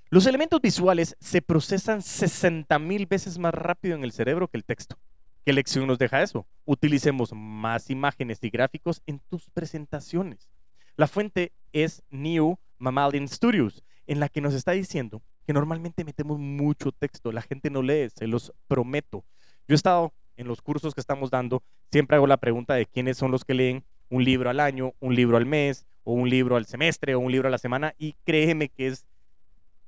Los 0.09 0.25
elementos 0.25 0.59
visuales 0.59 1.15
se 1.19 1.43
procesan 1.43 2.01
60 2.01 2.79
mil 2.79 3.05
veces 3.05 3.37
más 3.37 3.53
rápido 3.53 3.95
en 3.95 4.03
el 4.03 4.13
cerebro 4.13 4.47
que 4.47 4.57
el 4.57 4.65
texto. 4.65 4.97
¿Qué 5.45 5.53
lección 5.53 5.85
nos 5.85 5.99
deja 5.99 6.23
eso? 6.23 6.47
Utilicemos 6.65 7.31
más 7.31 7.91
imágenes 7.91 8.39
y 8.41 8.49
gráficos 8.49 9.03
en 9.05 9.19
tus 9.29 9.51
presentaciones. 9.51 10.49
La 10.95 11.05
fuente 11.05 11.51
es 11.73 12.01
New 12.09 12.57
Mammalian 12.79 13.27
Studios, 13.27 13.83
en 14.07 14.19
la 14.19 14.29
que 14.29 14.41
nos 14.41 14.53
está 14.53 14.71
diciendo 14.71 15.21
que 15.45 15.53
normalmente 15.53 16.03
metemos 16.03 16.39
mucho 16.39 16.91
texto, 16.91 17.31
la 17.31 17.41
gente 17.41 17.69
no 17.69 17.81
lee, 17.81 18.09
se 18.09 18.27
los 18.27 18.53
prometo. 18.67 19.23
Yo 19.67 19.73
he 19.73 19.75
estado 19.75 20.13
en 20.35 20.47
los 20.47 20.61
cursos 20.61 20.93
que 20.93 21.01
estamos 21.01 21.29
dando, 21.29 21.63
siempre 21.91 22.15
hago 22.15 22.27
la 22.27 22.37
pregunta 22.37 22.73
de 22.73 22.85
quiénes 22.85 23.17
son 23.17 23.31
los 23.31 23.45
que 23.45 23.53
leen 23.53 23.83
un 24.09 24.23
libro 24.23 24.49
al 24.49 24.59
año, 24.59 24.93
un 24.99 25.15
libro 25.15 25.37
al 25.37 25.45
mes, 25.45 25.85
o 26.03 26.13
un 26.13 26.29
libro 26.29 26.55
al 26.55 26.65
semestre, 26.65 27.15
o 27.15 27.19
un 27.19 27.31
libro 27.31 27.49
a 27.49 27.51
la 27.51 27.57
semana, 27.57 27.93
y 27.97 28.15
créeme 28.23 28.69
que 28.69 28.87
es 28.87 29.05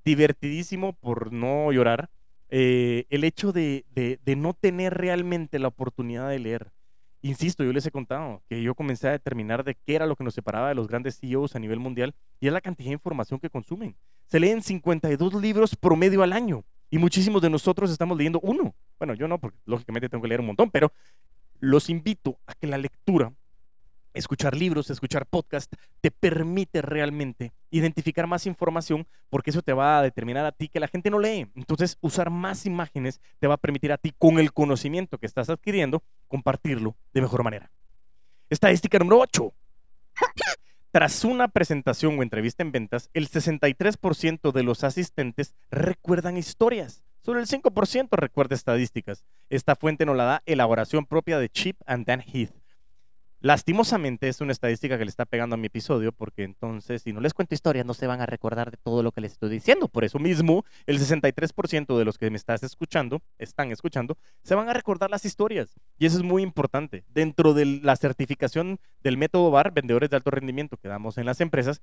divertidísimo, 0.03 0.93
por 0.93 1.31
no 1.31 1.71
llorar, 1.71 2.09
eh, 2.49 3.05
el 3.09 3.23
hecho 3.23 3.51
de, 3.51 3.85
no 4.37 4.53
tener 4.53 4.95
realmente 4.95 5.59
la 5.59 5.69
oportunidad 5.69 6.29
de 6.29 6.39
leer. 6.39 6.71
Insisto, 7.21 7.65
yo 7.65 7.73
les 7.73 7.85
he 7.85 7.91
contado 7.91 8.41
que 8.47 8.61
yo 8.63 8.73
comencé 8.75 9.09
a 9.09 9.11
determinar 9.11 9.65
de 9.65 9.75
qué 9.75 9.95
era 9.95 10.05
lo 10.05 10.15
que 10.15 10.23
nos 10.23 10.33
separaba 10.33 10.69
de 10.69 10.75
los 10.75 10.87
grandes 10.87 11.19
CEOs 11.19 11.55
a 11.55 11.59
nivel 11.59 11.79
mundial 11.79 12.15
y 12.39 12.47
es 12.47 12.53
la 12.53 12.61
cantidad 12.61 12.89
de 12.89 12.93
información 12.93 13.39
que 13.39 13.49
consumen. 13.49 13.95
Se 14.25 14.39
leen 14.39 14.61
52 14.61 15.33
libros 15.33 15.75
promedio 15.75 16.23
al 16.23 16.31
año 16.31 16.63
y 16.89 16.97
muchísimos 16.97 17.41
de 17.41 17.49
nosotros 17.49 17.91
estamos 17.91 18.17
leyendo 18.17 18.39
uno. 18.41 18.73
Bueno, 18.97 19.15
yo 19.15 19.27
no, 19.27 19.37
porque 19.37 19.57
lógicamente 19.65 20.07
tengo 20.07 20.21
que 20.21 20.29
leer 20.29 20.39
un 20.39 20.47
montón, 20.47 20.71
pero 20.71 20.93
los 21.59 21.89
invito 21.89 22.39
a 22.47 22.53
que 22.53 22.67
la 22.67 22.77
lectura 22.77 23.33
escuchar 24.13 24.55
libros, 24.55 24.89
escuchar 24.89 25.25
podcast, 25.25 25.71
te 26.01 26.11
permite 26.11 26.81
realmente 26.81 27.51
identificar 27.69 28.27
más 28.27 28.45
información 28.45 29.07
porque 29.29 29.51
eso 29.51 29.61
te 29.61 29.73
va 29.73 29.99
a 29.99 30.01
determinar 30.01 30.45
a 30.45 30.51
ti 30.51 30.67
que 30.67 30.79
la 30.79 30.87
gente 30.87 31.09
no 31.09 31.19
lee. 31.19 31.47
Entonces, 31.55 31.97
usar 32.01 32.29
más 32.29 32.65
imágenes 32.65 33.21
te 33.39 33.47
va 33.47 33.55
a 33.55 33.57
permitir 33.57 33.91
a 33.91 33.97
ti, 33.97 34.13
con 34.17 34.39
el 34.39 34.53
conocimiento 34.53 35.17
que 35.17 35.25
estás 35.25 35.49
adquiriendo, 35.49 36.03
compartirlo 36.27 36.95
de 37.13 37.21
mejor 37.21 37.43
manera. 37.43 37.71
Estadística 38.49 38.97
número 38.99 39.19
8. 39.19 39.53
Tras 40.91 41.23
una 41.23 41.47
presentación 41.47 42.17
o 42.17 42.23
entrevista 42.23 42.63
en 42.63 42.71
ventas, 42.71 43.11
el 43.13 43.29
63% 43.29 44.51
de 44.51 44.63
los 44.63 44.83
asistentes 44.83 45.53
recuerdan 45.69 46.35
historias. 46.35 47.03
Solo 47.21 47.39
el 47.39 47.45
5% 47.45 48.09
recuerda 48.11 48.55
estadísticas. 48.55 49.23
Esta 49.49 49.75
fuente 49.75 50.05
nos 50.05 50.17
la 50.17 50.23
da 50.23 50.43
elaboración 50.47 51.05
propia 51.05 51.37
de 51.37 51.49
Chip 51.49 51.79
and 51.85 52.07
Dan 52.07 52.21
Heath. 52.21 52.58
Lastimosamente 53.41 54.27
es 54.27 54.41
una 54.41 54.51
estadística 54.51 54.97
que 54.97 55.05
le 55.05 55.09
está 55.09 55.25
pegando 55.25 55.53
a 55.53 55.57
mi 55.57 55.67
episodio 55.67 56.11
porque 56.11 56.43
entonces 56.43 57.03
si 57.03 57.13
no 57.13 57.21
les 57.21 57.33
cuento 57.33 57.55
historias 57.55 57.85
no 57.85 57.93
se 57.93 58.05
van 58.05 58.19
a 58.19 58.25
recordar 58.25 58.69
de 58.69 58.75
todo 58.75 59.01
lo 59.01 59.13
que 59.13 59.21
les 59.21 59.31
estoy 59.31 59.49
diciendo. 59.49 59.87
Por 59.87 60.03
eso 60.03 60.19
mismo 60.19 60.65
el 60.85 60.99
63% 60.99 61.97
de 61.97 62.03
los 62.03 62.17
que 62.17 62.29
me 62.29 62.35
estás 62.35 62.63
escuchando, 62.63 63.21
están 63.37 63.71
escuchando, 63.71 64.17
se 64.43 64.55
van 64.55 64.67
a 64.67 64.73
recordar 64.73 65.09
las 65.09 65.23
historias. 65.23 65.79
Y 65.97 66.05
eso 66.05 66.17
es 66.17 66.23
muy 66.23 66.43
importante. 66.43 67.05
Dentro 67.07 67.53
de 67.53 67.65
la 67.65 67.95
certificación 67.95 68.77
del 69.03 69.15
método 69.15 69.51
VAR, 69.51 69.71
vendedores 69.71 70.09
de 70.09 70.17
alto 70.17 70.31
rendimiento 70.31 70.75
que 70.75 70.89
damos 70.89 71.17
en 71.17 71.25
las 71.25 71.39
empresas, 71.39 71.81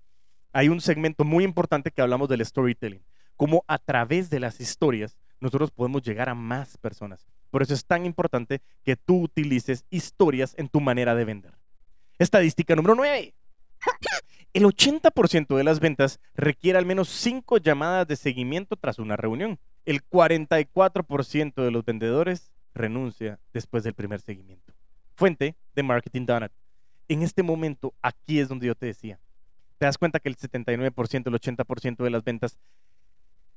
hay 0.52 0.68
un 0.68 0.82
segmento 0.82 1.24
muy 1.24 1.42
importante 1.42 1.90
que 1.90 2.02
hablamos 2.02 2.28
del 2.28 2.44
storytelling. 2.44 3.02
Cómo 3.34 3.64
a 3.66 3.78
través 3.78 4.28
de 4.28 4.40
las 4.40 4.60
historias 4.60 5.16
nosotros 5.40 5.70
podemos 5.70 6.02
llegar 6.02 6.28
a 6.28 6.34
más 6.34 6.76
personas. 6.78 7.26
Por 7.50 7.62
eso 7.62 7.74
es 7.74 7.84
tan 7.84 8.04
importante 8.04 8.60
que 8.84 8.96
tú 8.96 9.22
utilices 9.22 9.84
historias 9.90 10.54
en 10.58 10.68
tu 10.68 10.80
manera 10.80 11.14
de 11.14 11.24
vender. 11.24 11.54
Estadística 12.18 12.74
número 12.74 12.94
9. 12.94 13.34
El 14.52 14.64
80% 14.64 15.54
de 15.54 15.64
las 15.64 15.80
ventas 15.80 16.18
requiere 16.34 16.78
al 16.78 16.86
menos 16.86 17.08
5 17.08 17.58
llamadas 17.58 18.08
de 18.08 18.16
seguimiento 18.16 18.76
tras 18.76 18.98
una 18.98 19.16
reunión. 19.16 19.58
El 19.84 20.02
44% 20.02 21.62
de 21.62 21.70
los 21.70 21.84
vendedores 21.84 22.50
renuncia 22.74 23.38
después 23.52 23.84
del 23.84 23.94
primer 23.94 24.20
seguimiento. 24.20 24.72
Fuente 25.14 25.56
de 25.74 25.82
Marketing 25.82 26.26
Donut. 26.26 26.52
En 27.08 27.22
este 27.22 27.42
momento, 27.42 27.94
aquí 28.02 28.40
es 28.40 28.48
donde 28.48 28.66
yo 28.66 28.74
te 28.74 28.86
decía. 28.86 29.20
Te 29.78 29.86
das 29.86 29.98
cuenta 29.98 30.20
que 30.20 30.28
el 30.28 30.36
79%, 30.36 31.26
el 31.26 31.34
80% 31.34 32.02
de 32.02 32.10
las 32.10 32.24
ventas 32.24 32.58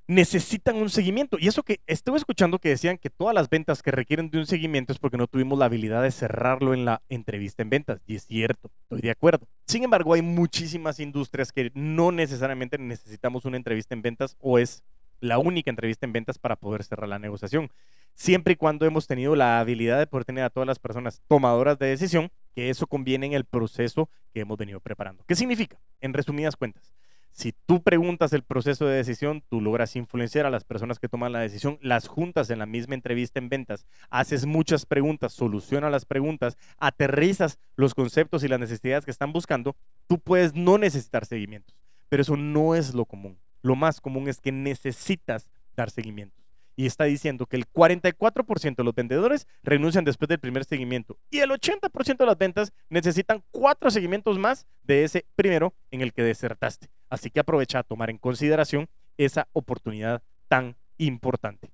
necesitan 0.09 0.75
un 0.77 0.89
seguimiento. 0.89 1.37
Y 1.39 1.47
eso 1.47 1.61
que 1.61 1.81
estuve 1.85 2.17
escuchando 2.17 2.57
que 2.57 2.69
decían 2.69 2.97
que 2.97 3.11
todas 3.11 3.35
las 3.35 3.47
ventas 3.47 3.83
que 3.83 3.91
requieren 3.91 4.31
de 4.31 4.39
un 4.39 4.47
seguimiento 4.47 4.91
es 4.91 4.97
porque 4.97 5.17
no 5.17 5.27
tuvimos 5.27 5.59
la 5.59 5.65
habilidad 5.65 6.01
de 6.01 6.09
cerrarlo 6.09 6.73
en 6.73 6.83
la 6.83 7.03
entrevista 7.09 7.61
en 7.61 7.69
ventas. 7.69 8.01
Y 8.07 8.15
es 8.15 8.25
cierto, 8.25 8.71
estoy 8.81 9.01
de 9.01 9.11
acuerdo. 9.11 9.47
Sin 9.67 9.83
embargo, 9.83 10.15
hay 10.15 10.23
muchísimas 10.23 10.99
industrias 10.99 11.51
que 11.51 11.69
no 11.75 12.11
necesariamente 12.11 12.79
necesitamos 12.79 13.45
una 13.45 13.57
entrevista 13.57 13.93
en 13.93 14.01
ventas 14.01 14.35
o 14.39 14.57
es 14.57 14.83
la 15.19 15.37
única 15.37 15.69
entrevista 15.69 16.07
en 16.07 16.13
ventas 16.13 16.39
para 16.39 16.55
poder 16.55 16.83
cerrar 16.83 17.07
la 17.07 17.19
negociación. 17.19 17.69
Siempre 18.15 18.53
y 18.53 18.55
cuando 18.55 18.87
hemos 18.87 19.05
tenido 19.05 19.35
la 19.35 19.59
habilidad 19.59 19.99
de 19.99 20.07
poder 20.07 20.25
tener 20.25 20.43
a 20.43 20.49
todas 20.49 20.65
las 20.65 20.79
personas 20.79 21.21
tomadoras 21.27 21.77
de 21.77 21.85
decisión, 21.85 22.31
que 22.55 22.71
eso 22.71 22.87
conviene 22.87 23.27
en 23.27 23.33
el 23.33 23.45
proceso 23.45 24.09
que 24.33 24.39
hemos 24.39 24.57
venido 24.57 24.79
preparando. 24.79 25.23
¿Qué 25.27 25.35
significa? 25.35 25.79
En 26.01 26.15
resumidas 26.15 26.55
cuentas, 26.55 26.95
si 27.31 27.53
tú 27.65 27.81
preguntas 27.81 28.33
el 28.33 28.43
proceso 28.43 28.85
de 28.85 28.97
decisión, 28.97 29.43
tú 29.49 29.61
logras 29.61 29.95
influenciar 29.95 30.45
a 30.45 30.49
las 30.49 30.63
personas 30.63 30.99
que 30.99 31.07
toman 31.07 31.31
la 31.31 31.39
decisión, 31.39 31.79
las 31.81 32.07
juntas 32.07 32.49
en 32.49 32.59
la 32.59 32.65
misma 32.65 32.95
entrevista 32.95 33.39
en 33.39 33.49
ventas, 33.49 33.85
haces 34.09 34.45
muchas 34.45 34.85
preguntas, 34.85 35.33
solucionas 35.33 35.91
las 35.91 36.05
preguntas, 36.05 36.57
aterrizas 36.77 37.59
los 37.75 37.93
conceptos 37.93 38.43
y 38.43 38.47
las 38.47 38.59
necesidades 38.59 39.05
que 39.05 39.11
están 39.11 39.31
buscando, 39.31 39.75
tú 40.07 40.19
puedes 40.19 40.53
no 40.53 40.77
necesitar 40.77 41.25
seguimientos, 41.25 41.75
pero 42.09 42.21
eso 42.21 42.35
no 42.35 42.75
es 42.75 42.93
lo 42.93 43.05
común. 43.05 43.37
Lo 43.61 43.75
más 43.75 44.01
común 44.01 44.27
es 44.27 44.39
que 44.39 44.51
necesitas 44.51 45.49
dar 45.75 45.91
seguimientos. 45.91 46.48
Y 46.79 46.85
está 46.85 47.03
diciendo 47.03 47.45
que 47.45 47.57
el 47.57 47.69
44% 47.69 48.77
de 48.77 48.83
los 48.85 48.95
vendedores 48.95 49.47
renuncian 49.63 50.05
después 50.05 50.29
del 50.29 50.39
primer 50.39 50.63
seguimiento 50.63 51.17
y 51.29 51.39
el 51.39 51.49
80% 51.49 52.15
de 52.15 52.25
las 52.25 52.37
ventas 52.37 52.71
necesitan 52.87 53.43
cuatro 53.51 53.91
seguimientos 53.91 54.39
más 54.39 54.65
de 54.83 55.03
ese 55.03 55.25
primero 55.35 55.73
en 55.91 55.99
el 55.99 56.13
que 56.13 56.23
desertaste. 56.23 56.87
Así 57.09 57.31
que 57.31 57.41
aprovecha 57.41 57.79
a 57.79 57.83
tomar 57.83 58.09
en 58.09 58.17
consideración 58.17 58.87
esa 59.17 59.49
oportunidad 59.51 60.23
tan 60.47 60.77
importante. 60.97 61.69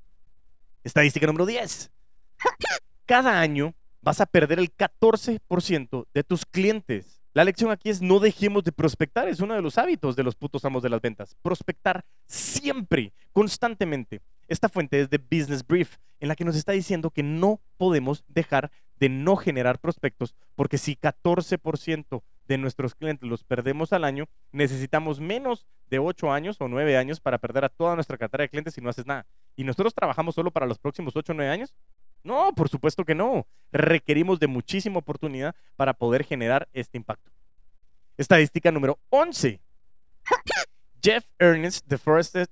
Estadística 0.83 1.27
número 1.27 1.45
10. 1.45 1.91
Cada 3.05 3.39
año 3.39 3.75
vas 4.01 4.21
a 4.21 4.25
perder 4.25 4.57
el 4.57 4.75
14% 4.75 6.07
de 6.15 6.23
tus 6.23 6.47
clientes. 6.47 7.14
La 7.35 7.43
lección 7.43 7.69
aquí 7.69 7.89
es 7.89 8.01
no 8.01 8.21
dejemos 8.21 8.63
de 8.63 8.71
prospectar, 8.71 9.27
es 9.27 9.41
uno 9.41 9.55
de 9.55 9.61
los 9.61 9.77
hábitos 9.77 10.15
de 10.15 10.23
los 10.23 10.35
putos 10.35 10.63
amos 10.63 10.81
de 10.81 10.87
las 10.87 11.01
ventas. 11.01 11.35
Prospectar 11.41 12.05
siempre, 12.25 13.11
constantemente. 13.33 14.21
Esta 14.47 14.69
fuente 14.69 15.01
es 15.01 15.09
de 15.09 15.17
Business 15.17 15.67
Brief, 15.67 15.97
en 16.21 16.29
la 16.29 16.37
que 16.37 16.45
nos 16.45 16.55
está 16.55 16.71
diciendo 16.71 17.09
que 17.09 17.23
no 17.23 17.59
podemos 17.75 18.23
dejar 18.29 18.71
de 19.01 19.09
no 19.09 19.35
generar 19.35 19.79
prospectos, 19.79 20.33
porque 20.55 20.77
si 20.77 20.95
14% 20.95 22.23
de 22.47 22.57
nuestros 22.57 22.95
clientes 22.95 23.27
los 23.27 23.43
perdemos 23.43 23.91
al 23.91 24.05
año, 24.05 24.29
necesitamos 24.53 25.19
menos 25.19 25.67
de 25.89 25.99
8 25.99 26.31
años 26.31 26.55
o 26.61 26.69
9 26.69 26.95
años 26.95 27.19
para 27.19 27.37
perder 27.37 27.65
a 27.65 27.69
toda 27.69 27.95
nuestra 27.95 28.17
cartera 28.17 28.43
de 28.43 28.49
clientes 28.49 28.75
si 28.75 28.79
no 28.79 28.89
haces 28.89 29.05
nada. 29.05 29.25
¿Y 29.57 29.65
nosotros 29.65 29.93
trabajamos 29.93 30.35
solo 30.35 30.51
para 30.51 30.67
los 30.67 30.79
próximos 30.79 31.13
8 31.13 31.33
o 31.33 31.35
9 31.35 31.51
años? 31.51 31.75
No, 32.25 32.53
por 32.55 32.69
supuesto 32.69 33.05
que 33.05 33.13
no. 33.13 33.45
Requerimos 33.71 34.39
de 34.39 34.47
muchísima 34.47 34.97
oportunidad 34.97 35.55
para 35.75 35.93
poder 35.93 36.23
generar 36.23 36.67
este 36.73 36.97
impacto. 36.97 37.31
Estadística 38.17 38.71
número 38.71 38.99
11. 39.09 39.61
Jeff 41.01 41.23
Ernest 41.37 41.85
de 41.85 41.99
Forrester, 41.99 42.49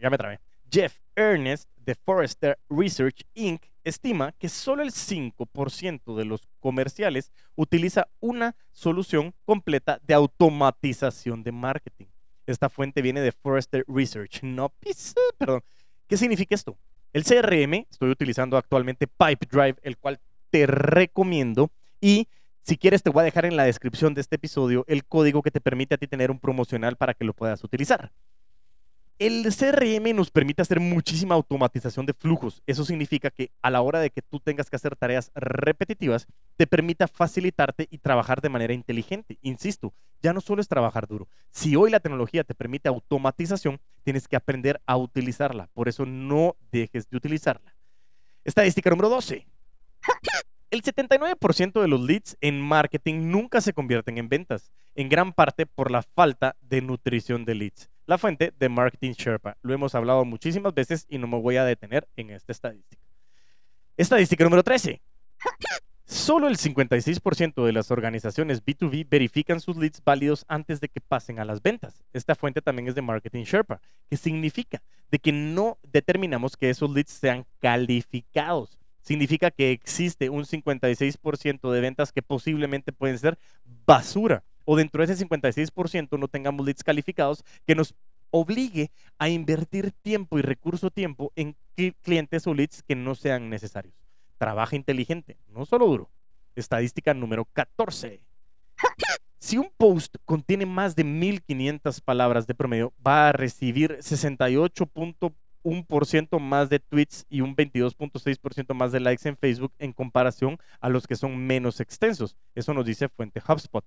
ya 0.00 0.08
me 0.08 0.16
trabé. 0.16 0.38
Jeff 0.70 1.00
Ernest 1.16 1.68
de 1.76 1.96
Research 2.70 3.24
Inc 3.34 3.64
estima 3.82 4.30
que 4.38 4.48
solo 4.48 4.84
el 4.84 4.92
5% 4.92 6.14
de 6.14 6.24
los 6.24 6.46
comerciales 6.60 7.32
utiliza 7.56 8.06
una 8.20 8.54
solución 8.70 9.34
completa 9.44 9.98
de 10.04 10.14
automatización 10.14 11.42
de 11.42 11.50
marketing. 11.50 12.06
Esta 12.46 12.68
fuente 12.68 13.02
viene 13.02 13.20
de 13.20 13.32
Forrester 13.32 13.84
Research. 13.88 14.42
No, 14.42 14.72
perdón. 15.38 15.64
¿Qué 16.06 16.16
significa 16.16 16.54
esto? 16.54 16.78
El 17.12 17.24
CRM, 17.24 17.86
estoy 17.90 18.10
utilizando 18.10 18.56
actualmente 18.56 19.06
Pipedrive, 19.06 19.76
el 19.82 19.96
cual 19.96 20.20
te 20.50 20.66
recomiendo. 20.66 21.70
Y 22.00 22.28
si 22.62 22.76
quieres, 22.76 23.02
te 23.02 23.10
voy 23.10 23.22
a 23.22 23.24
dejar 23.24 23.46
en 23.46 23.56
la 23.56 23.64
descripción 23.64 24.14
de 24.14 24.20
este 24.20 24.36
episodio 24.36 24.84
el 24.88 25.04
código 25.04 25.42
que 25.42 25.50
te 25.50 25.60
permite 25.60 25.94
a 25.94 25.98
ti 25.98 26.06
tener 26.06 26.30
un 26.30 26.38
promocional 26.38 26.96
para 26.96 27.14
que 27.14 27.24
lo 27.24 27.32
puedas 27.32 27.64
utilizar. 27.64 28.12
El 29.18 29.42
CRM 29.52 30.14
nos 30.14 30.30
permite 30.30 30.62
hacer 30.62 30.78
muchísima 30.78 31.34
automatización 31.34 32.06
de 32.06 32.14
flujos. 32.14 32.62
Eso 32.68 32.84
significa 32.84 33.30
que 33.30 33.50
a 33.62 33.68
la 33.68 33.80
hora 33.80 33.98
de 33.98 34.10
que 34.10 34.22
tú 34.22 34.38
tengas 34.38 34.70
que 34.70 34.76
hacer 34.76 34.94
tareas 34.94 35.32
repetitivas, 35.34 36.28
te 36.56 36.68
permita 36.68 37.08
facilitarte 37.08 37.88
y 37.90 37.98
trabajar 37.98 38.40
de 38.40 38.48
manera 38.48 38.74
inteligente. 38.74 39.36
Insisto, 39.42 39.92
ya 40.22 40.32
no 40.32 40.40
solo 40.40 40.60
es 40.60 40.68
trabajar 40.68 41.08
duro. 41.08 41.26
Si 41.50 41.74
hoy 41.74 41.90
la 41.90 41.98
tecnología 41.98 42.44
te 42.44 42.54
permite 42.54 42.88
automatización, 42.88 43.80
tienes 44.04 44.28
que 44.28 44.36
aprender 44.36 44.80
a 44.86 44.96
utilizarla. 44.96 45.68
Por 45.74 45.88
eso 45.88 46.06
no 46.06 46.54
dejes 46.70 47.10
de 47.10 47.16
utilizarla. 47.16 47.74
Estadística 48.44 48.88
número 48.88 49.08
12. 49.08 49.48
El 50.70 50.82
79% 50.82 51.80
de 51.80 51.88
los 51.88 52.00
leads 52.00 52.36
en 52.40 52.60
marketing 52.60 53.32
nunca 53.32 53.60
se 53.60 53.72
convierten 53.72 54.16
en 54.16 54.28
ventas, 54.28 54.70
en 54.94 55.08
gran 55.08 55.32
parte 55.32 55.66
por 55.66 55.90
la 55.90 56.02
falta 56.02 56.54
de 56.60 56.82
nutrición 56.82 57.44
de 57.44 57.56
leads. 57.56 57.90
La 58.08 58.16
fuente 58.16 58.54
de 58.58 58.70
Marketing 58.70 59.12
Sherpa. 59.12 59.58
Lo 59.60 59.74
hemos 59.74 59.94
hablado 59.94 60.24
muchísimas 60.24 60.72
veces 60.72 61.04
y 61.10 61.18
no 61.18 61.26
me 61.26 61.38
voy 61.38 61.58
a 61.58 61.64
detener 61.66 62.08
en 62.16 62.30
esta 62.30 62.52
estadística. 62.52 63.02
Estadística 63.98 64.42
número 64.44 64.62
13. 64.62 65.02
Solo 66.06 66.48
el 66.48 66.56
56% 66.56 67.66
de 67.66 67.72
las 67.74 67.90
organizaciones 67.90 68.64
B2B 68.64 69.06
verifican 69.10 69.60
sus 69.60 69.76
leads 69.76 70.02
válidos 70.02 70.46
antes 70.48 70.80
de 70.80 70.88
que 70.88 71.02
pasen 71.02 71.38
a 71.38 71.44
las 71.44 71.60
ventas. 71.60 72.02
Esta 72.14 72.34
fuente 72.34 72.62
también 72.62 72.88
es 72.88 72.94
de 72.94 73.02
Marketing 73.02 73.44
Sherpa, 73.44 73.78
que 74.08 74.16
significa 74.16 74.82
de 75.10 75.18
que 75.18 75.32
no 75.32 75.76
determinamos 75.82 76.56
que 76.56 76.70
esos 76.70 76.88
leads 76.88 77.12
sean 77.12 77.44
calificados. 77.60 78.78
Significa 79.02 79.50
que 79.50 79.70
existe 79.70 80.30
un 80.30 80.46
56% 80.46 81.70
de 81.70 81.80
ventas 81.82 82.10
que 82.10 82.22
posiblemente 82.22 82.90
pueden 82.90 83.18
ser 83.18 83.38
basura 83.84 84.44
o 84.70 84.76
dentro 84.76 85.00
de 85.00 85.06
ese 85.10 85.26
56% 85.26 86.18
no 86.18 86.28
tengamos 86.28 86.66
leads 86.66 86.84
calificados 86.84 87.42
que 87.66 87.74
nos 87.74 87.94
obligue 88.30 88.90
a 89.16 89.30
invertir 89.30 89.92
tiempo 90.02 90.38
y 90.38 90.42
recurso 90.42 90.90
tiempo 90.90 91.32
en 91.36 91.56
clientes 92.02 92.46
o 92.46 92.52
leads 92.52 92.82
que 92.82 92.94
no 92.94 93.14
sean 93.14 93.48
necesarios. 93.48 93.94
Trabaja 94.36 94.76
inteligente, 94.76 95.38
no 95.48 95.64
solo 95.64 95.86
duro. 95.86 96.10
Estadística 96.54 97.14
número 97.14 97.46
14. 97.46 98.20
Si 99.38 99.56
un 99.56 99.72
post 99.74 100.16
contiene 100.26 100.66
más 100.66 100.94
de 100.94 101.04
1500 101.04 102.02
palabras 102.02 102.46
de 102.46 102.54
promedio, 102.54 102.92
va 103.04 103.30
a 103.30 103.32
recibir 103.32 103.96
68.1% 104.00 106.40
más 106.40 106.68
de 106.68 106.78
tweets 106.78 107.24
y 107.30 107.40
un 107.40 107.56
22.6% 107.56 108.74
más 108.74 108.92
de 108.92 109.00
likes 109.00 109.26
en 109.26 109.38
Facebook 109.38 109.72
en 109.78 109.94
comparación 109.94 110.58
a 110.78 110.90
los 110.90 111.06
que 111.06 111.16
son 111.16 111.38
menos 111.38 111.80
extensos. 111.80 112.36
Eso 112.54 112.74
nos 112.74 112.84
dice 112.84 113.08
fuente 113.08 113.40
HubSpot. 113.40 113.86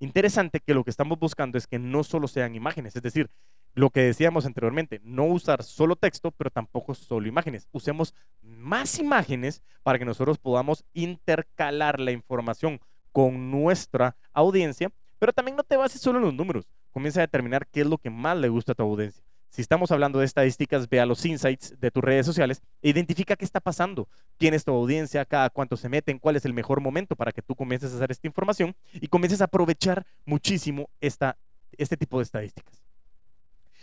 Interesante 0.00 0.60
que 0.60 0.72
lo 0.72 0.82
que 0.82 0.90
estamos 0.90 1.18
buscando 1.18 1.58
es 1.58 1.66
que 1.66 1.78
no 1.78 2.02
solo 2.04 2.26
sean 2.26 2.54
imágenes, 2.54 2.96
es 2.96 3.02
decir, 3.02 3.30
lo 3.74 3.90
que 3.90 4.00
decíamos 4.00 4.46
anteriormente, 4.46 4.98
no 5.04 5.26
usar 5.26 5.62
solo 5.62 5.94
texto, 5.94 6.30
pero 6.32 6.50
tampoco 6.50 6.94
solo 6.94 7.28
imágenes. 7.28 7.68
Usemos 7.70 8.14
más 8.40 8.98
imágenes 8.98 9.62
para 9.82 9.98
que 9.98 10.06
nosotros 10.06 10.38
podamos 10.38 10.84
intercalar 10.94 12.00
la 12.00 12.12
información 12.12 12.80
con 13.12 13.50
nuestra 13.50 14.16
audiencia, 14.32 14.90
pero 15.18 15.34
también 15.34 15.56
no 15.56 15.64
te 15.64 15.76
bases 15.76 16.00
solo 16.00 16.18
en 16.18 16.24
los 16.24 16.34
números. 16.34 16.66
Comienza 16.90 17.20
a 17.20 17.26
determinar 17.26 17.66
qué 17.66 17.82
es 17.82 17.86
lo 17.86 17.98
que 17.98 18.10
más 18.10 18.38
le 18.38 18.48
gusta 18.48 18.72
a 18.72 18.74
tu 18.74 18.82
audiencia. 18.82 19.22
Si 19.50 19.60
estamos 19.60 19.90
hablando 19.90 20.20
de 20.20 20.26
estadísticas, 20.26 20.88
vea 20.88 21.04
los 21.04 21.26
insights 21.26 21.74
de 21.80 21.90
tus 21.90 22.04
redes 22.04 22.24
sociales 22.24 22.62
e 22.82 22.90
identifica 22.90 23.34
qué 23.34 23.44
está 23.44 23.58
pasando, 23.58 24.08
quién 24.38 24.54
es 24.54 24.64
tu 24.64 24.70
audiencia, 24.70 25.24
cada 25.24 25.50
cuánto 25.50 25.76
se 25.76 25.88
meten, 25.88 26.20
cuál 26.20 26.36
es 26.36 26.44
el 26.44 26.54
mejor 26.54 26.80
momento 26.80 27.16
para 27.16 27.32
que 27.32 27.42
tú 27.42 27.56
comiences 27.56 27.92
a 27.92 27.96
hacer 27.96 28.12
esta 28.12 28.28
información 28.28 28.76
y 28.92 29.08
comiences 29.08 29.40
a 29.40 29.44
aprovechar 29.44 30.06
muchísimo 30.24 30.88
esta, 31.00 31.36
este 31.76 31.96
tipo 31.96 32.18
de 32.18 32.22
estadísticas. 32.22 32.80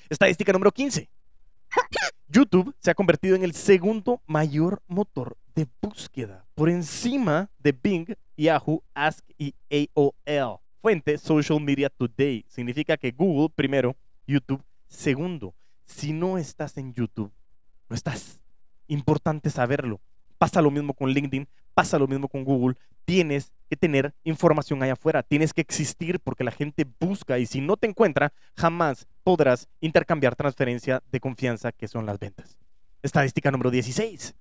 Estadística 0.10 0.54
número 0.54 0.72
15. 0.72 1.10
YouTube 2.30 2.74
se 2.80 2.90
ha 2.90 2.96
convertido 2.96 3.36
en 3.36 3.44
el 3.44 3.54
segundo 3.54 4.22
mayor 4.26 4.82
motor 4.88 5.36
de 5.54 5.68
búsqueda, 5.82 6.46
por 6.56 6.70
encima 6.70 7.50
de 7.60 7.74
Bing, 7.74 8.16
Yahoo, 8.38 8.84
Ask 8.94 9.26
y 9.38 9.54
AOL. 9.70 10.60
Fuente 10.82 11.18
Social 11.18 11.60
Media 11.60 11.90
Today. 11.90 12.46
Significa 12.48 12.96
que 12.96 13.12
Google 13.12 13.50
primero, 13.54 13.98
YouTube 14.26 14.64
segundo. 14.88 15.56
Si 15.86 16.14
no 16.14 16.38
estás 16.38 16.78
en 16.78 16.94
YouTube, 16.94 17.32
no 17.90 17.96
estás. 17.96 18.40
Importante 18.88 19.50
saberlo. 19.50 20.02
Pasa 20.38 20.62
lo 20.62 20.70
mismo 20.70 20.94
con 20.94 21.10
LinkedIn, 21.10 21.48
pasa 21.74 21.98
lo 21.98 22.08
mismo 22.08 22.28
con 22.28 22.44
Google. 22.44 22.78
Tienes 23.06 23.52
que 23.70 23.76
tener 23.76 24.14
información 24.24 24.84
allá 24.84 24.94
afuera, 24.94 25.24
tienes 25.24 25.54
que 25.54 25.62
existir 25.62 26.20
porque 26.20 26.44
la 26.44 26.52
gente 26.52 26.86
busca 27.00 27.40
y 27.40 27.46
si 27.46 27.62
no 27.62 27.78
te 27.78 27.88
encuentra, 27.88 28.34
jamás 28.56 29.08
podrás 29.24 29.68
intercambiar 29.80 30.36
transferencia 30.36 31.02
de 31.12 31.20
confianza 31.20 31.72
que 31.72 31.88
son 31.88 32.06
las 32.06 32.20
ventas. 32.20 32.58
Estadística 33.02 33.52
número 33.52 33.72
16. 33.72 34.36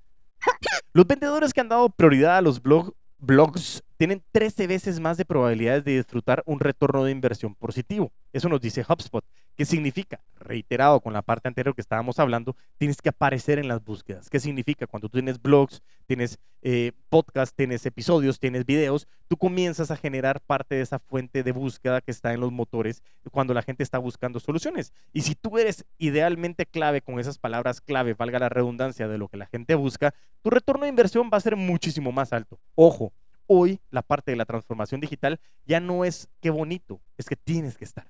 Los 0.93 1.07
vendedores 1.07 1.53
que 1.53 1.61
han 1.61 1.69
dado 1.69 1.89
prioridad 1.91 2.37
a 2.39 2.43
los 2.43 2.63
blogs 2.63 3.83
tienen 3.97 4.23
13 4.33 4.67
veces 4.67 5.01
más 5.01 5.17
de 5.17 5.25
probabilidades 5.25 5.85
de 5.85 5.97
disfrutar 5.97 6.43
un 6.47 6.61
retorno 6.61 7.05
de 7.05 7.13
inversión 7.13 7.55
positivo. 7.55 8.13
Eso 8.33 8.49
nos 8.49 8.61
dice 8.61 8.85
HubSpot. 8.87 9.25
¿Qué 9.57 9.65
significa? 9.65 10.21
Reiterado 10.39 11.01
con 11.01 11.15
la 11.15 11.23
parte 11.23 11.49
anterior 11.49 11.75
que 11.75 11.81
estábamos 11.81 12.19
hablando, 12.19 12.55
tienes 12.77 13.01
que 13.01 13.09
aparecer 13.09 13.59
en 13.59 13.69
las 13.69 13.83
búsquedas. 13.83 14.29
¿Qué 14.29 14.39
significa? 14.39 14.87
Cuando 14.87 15.09
tú 15.09 15.17
tienes 15.17 15.41
blogs, 15.41 15.83
tienes 16.07 16.39
eh, 16.61 16.93
podcasts, 17.09 17.55
tienes 17.55 17.87
episodios, 17.87 18.39
tienes 18.39 18.67
videos, 18.67 19.09
tú 19.29 19.39
comienzas 19.39 19.91
a 19.91 19.97
generar 19.97 20.41
parte 20.43 20.75
de 20.75 20.83
esa 20.83 20.99
fuente 20.99 21.43
de 21.43 21.53
búsqueda 21.53 22.03
que 22.03 22.11
está 22.11 22.35
en 22.35 22.41
los 22.41 22.53
motores 22.53 23.03
cuando 23.31 23.55
la 23.55 23.63
gente 23.63 23.83
está 23.83 23.97
buscando 23.99 24.41
soluciones. 24.41 24.93
Y 25.15 25.23
si 25.23 25.35
tú 25.35 25.57
eres 25.57 25.87
idealmente 25.97 26.67
clave 26.67 27.01
con 27.01 27.19
esas 27.19 27.39
palabras 27.39 27.81
clave, 27.81 28.13
valga 28.13 28.39
la 28.39 28.51
redundancia 28.51 29.09
de 29.09 29.17
lo 29.17 29.29
que 29.29 29.39
la 29.39 29.47
gente 29.47 29.75
busca, 29.75 30.15
tu 30.43 30.51
retorno 30.51 30.83
de 30.83 30.91
inversión 30.91 31.31
va 31.33 31.39
a 31.39 31.41
ser 31.41 31.57
muchísimo 31.57 32.13
más 32.13 32.33
alto. 32.33 32.59
Ojo, 32.75 33.13
hoy 33.47 33.81
la 33.91 34.03
parte 34.03 34.31
de 34.31 34.37
la 34.37 34.45
transformación 34.45 35.01
digital 35.01 35.41
ya 35.65 35.81
no 35.81 36.05
es 36.05 36.29
qué 36.41 36.51
bonito, 36.51 37.01
es 37.17 37.27
que 37.27 37.37
tienes 37.37 37.77
que 37.77 37.85
estar. 37.85 38.07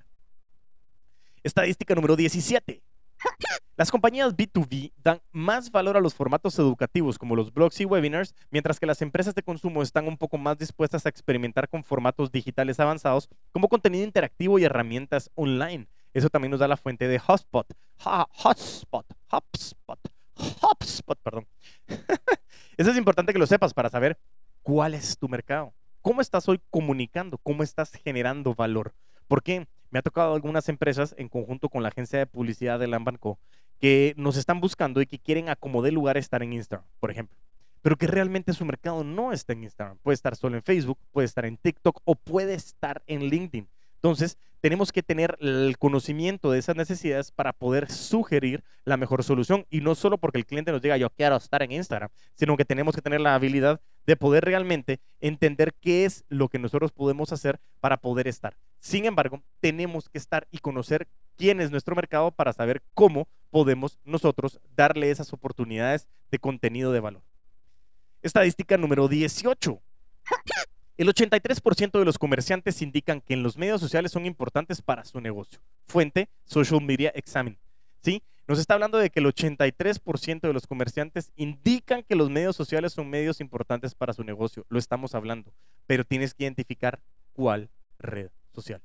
Estadística 1.42 1.94
número 1.94 2.16
17. 2.16 2.83
Las 3.77 3.90
compañías 3.90 4.35
B2B 4.35 4.92
dan 5.03 5.20
más 5.33 5.70
valor 5.70 5.96
a 5.96 6.01
los 6.01 6.14
formatos 6.14 6.59
educativos 6.59 7.18
como 7.18 7.37
los 7.37 7.53
blogs 7.53 7.79
y 7.81 7.85
webinars, 7.85 8.35
mientras 8.51 8.81
que 8.81 8.87
las 8.87 9.03
empresas 9.03 9.35
de 9.35 9.42
consumo 9.42 9.83
están 9.83 10.09
un 10.09 10.16
poco 10.16 10.38
más 10.38 10.57
dispuestas 10.57 11.05
a 11.05 11.11
experimentar 11.11 11.68
con 11.68 11.85
formatos 11.85 12.33
digitales 12.33 12.81
avanzados 12.81 13.29
como 13.53 13.68
contenido 13.68 14.05
interactivo 14.05 14.59
y 14.59 14.64
herramientas 14.64 15.31
online. 15.35 15.88
Eso 16.14 16.31
también 16.31 16.53
nos 16.53 16.61
da 16.61 16.68
la 16.68 16.79
fuente 16.79 17.07
de 17.07 17.18
Hotspot. 17.18 17.66
hotspot, 17.99 19.07
Hotspot, 19.29 20.01
Hotspot, 20.35 21.18
perdón. 21.22 21.46
Eso 22.79 22.90
es 22.90 22.96
importante 22.96 23.35
que 23.35 23.38
lo 23.38 23.46
sepas 23.46 23.75
para 23.75 23.90
saber 23.90 24.18
cuál 24.66 24.94
es 24.94 25.16
tu 25.16 25.29
mercado. 25.29 25.72
¿Cómo 26.02 26.20
estás 26.20 26.48
hoy 26.48 26.61
comunicando? 26.70 27.38
¿Cómo 27.38 27.62
estás 27.62 27.92
generando 27.92 28.52
valor? 28.52 28.94
Porque 29.29 29.68
me 29.90 30.00
ha 30.00 30.02
tocado 30.02 30.35
algunas 30.35 30.68
empresas 30.68 31.14
en 31.18 31.29
conjunto 31.29 31.68
con 31.68 31.85
la 31.85 31.90
agencia 31.90 32.18
de 32.18 32.26
publicidad 32.26 32.81
de 32.81 32.88
Lambanco 32.88 33.38
que 33.79 34.12
nos 34.16 34.37
están 34.37 34.61
buscando 34.61 35.00
y 35.00 35.07
que 35.07 35.20
quieren 35.20 35.50
acomodar 35.50 35.92
lugar 35.92 36.16
estar 36.16 36.42
en 36.42 36.52
Instagram, 36.52 36.85
por 36.98 37.12
ejemplo. 37.12 37.38
Pero 37.81 37.96
que 37.96 38.09
realmente 38.09 38.52
su 38.55 38.64
mercado 38.64 39.05
no 39.05 39.33
está 39.33 39.52
en 39.52 39.62
Instagram. 39.62 39.98
Puede 39.98 40.14
estar 40.14 40.35
solo 40.35 40.57
en 40.57 40.64
Facebook, 40.64 40.98
puede 41.12 41.26
estar 41.26 41.46
en 41.46 41.59
TikTok 41.59 42.00
o 42.05 42.16
puede 42.16 42.55
estar 42.55 43.05
en 43.07 43.20
LinkedIn. 43.20 43.68
Entonces, 44.07 44.38
tenemos 44.61 44.92
que 44.92 45.03
tener 45.03 45.37
el 45.40 45.79
conocimiento 45.81 46.53
de 46.53 46.61
esas 46.61 46.77
necesidades 46.77 47.33
para 47.33 47.53
poder 47.53 47.90
sugerir 47.90 48.62
la 48.85 48.97
mejor 48.97 49.25
solución. 49.25 49.66
Y 49.69 49.81
no 49.81 49.97
solo 49.97 50.16
porque 50.16 50.38
el 50.38 50.47
cliente 50.47 50.71
nos 50.71 50.81
diga 50.81 50.97
yo 50.97 51.11
quiero 51.11 51.35
estar 51.35 51.61
en 51.64 51.73
Instagram, 51.73 52.11
sino 52.37 52.57
que 52.57 52.64
tenemos 52.64 52.95
que 52.95 53.03
tener 53.03 53.21
la 53.21 53.35
habilidad 53.35 53.81
de 54.07 54.14
poder 54.14 54.45
realmente 54.45 55.01
entender 55.19 55.75
qué 55.81 56.05
es 56.05 56.25
lo 56.29 56.49
que 56.49 56.61
nosotros 56.61 56.92
podemos 56.92 57.33
hacer 57.33 57.59
para 57.81 57.97
poder 57.97 58.29
estar. 58.29 58.57
Sin 58.79 59.07
embargo, 59.07 59.42
tenemos 59.59 60.09
que 60.09 60.19
estar 60.19 60.47
y 60.53 60.59
conocer 60.59 61.09
quién 61.37 61.61
es 61.61 61.73
nuestro 61.73 61.97
mercado 61.97 62.31
para 62.31 62.53
saber 62.53 62.85
cómo 62.95 63.27
podemos 63.51 63.99
nosotros 64.05 64.61
darle 64.77 65.11
esas 65.11 65.33
oportunidades 65.33 66.07
de 66.31 66.38
contenido 66.38 66.92
de 66.92 67.01
valor. 67.01 67.23
Estadística 68.23 68.77
número 68.77 69.09
18. 69.09 69.83
El 70.97 71.09
83% 71.09 71.99
de 71.99 72.05
los 72.07 72.19
comerciantes 72.19 72.81
indican 72.81 73.21
que 73.21 73.35
en 73.35 73.43
los 73.43 73.59
medios 73.59 73.83
sociales 73.83 74.13
son 74.13 74.25
importantes 74.25 74.81
para 74.81 75.05
su 75.05 75.21
negocio. 75.21 75.61
Fuente, 75.87 76.31
Social 76.45 76.81
Media 76.81 77.13
Examine. 77.15 77.59
¿Sí? 78.03 78.23
Nos 78.49 78.59
está 78.59 78.75
hablando 78.75 78.97
de 78.97 79.11
que 79.11 79.21
el 79.21 79.27
83% 79.27 80.41
de 80.41 80.53
los 80.55 80.67
comerciantes 80.67 81.33
indican 81.37 82.03
que 82.03 82.15
los 82.15 82.31
medios 82.31 82.57
sociales 82.57 82.95
son 82.95 83.11
medios 83.11 83.41
importantes 83.41 83.95
para 83.95 84.15
su 84.15 84.25
negocio. 84.25 84.65
Lo 84.71 84.79
estamos 84.79 85.15
hablando. 85.15 85.53
Pero 85.87 86.05
tienes 86.05 86.33
que 86.33 86.45
identificar 86.45 87.01
cuál 87.35 87.69
red 87.99 88.31
social. 88.55 88.81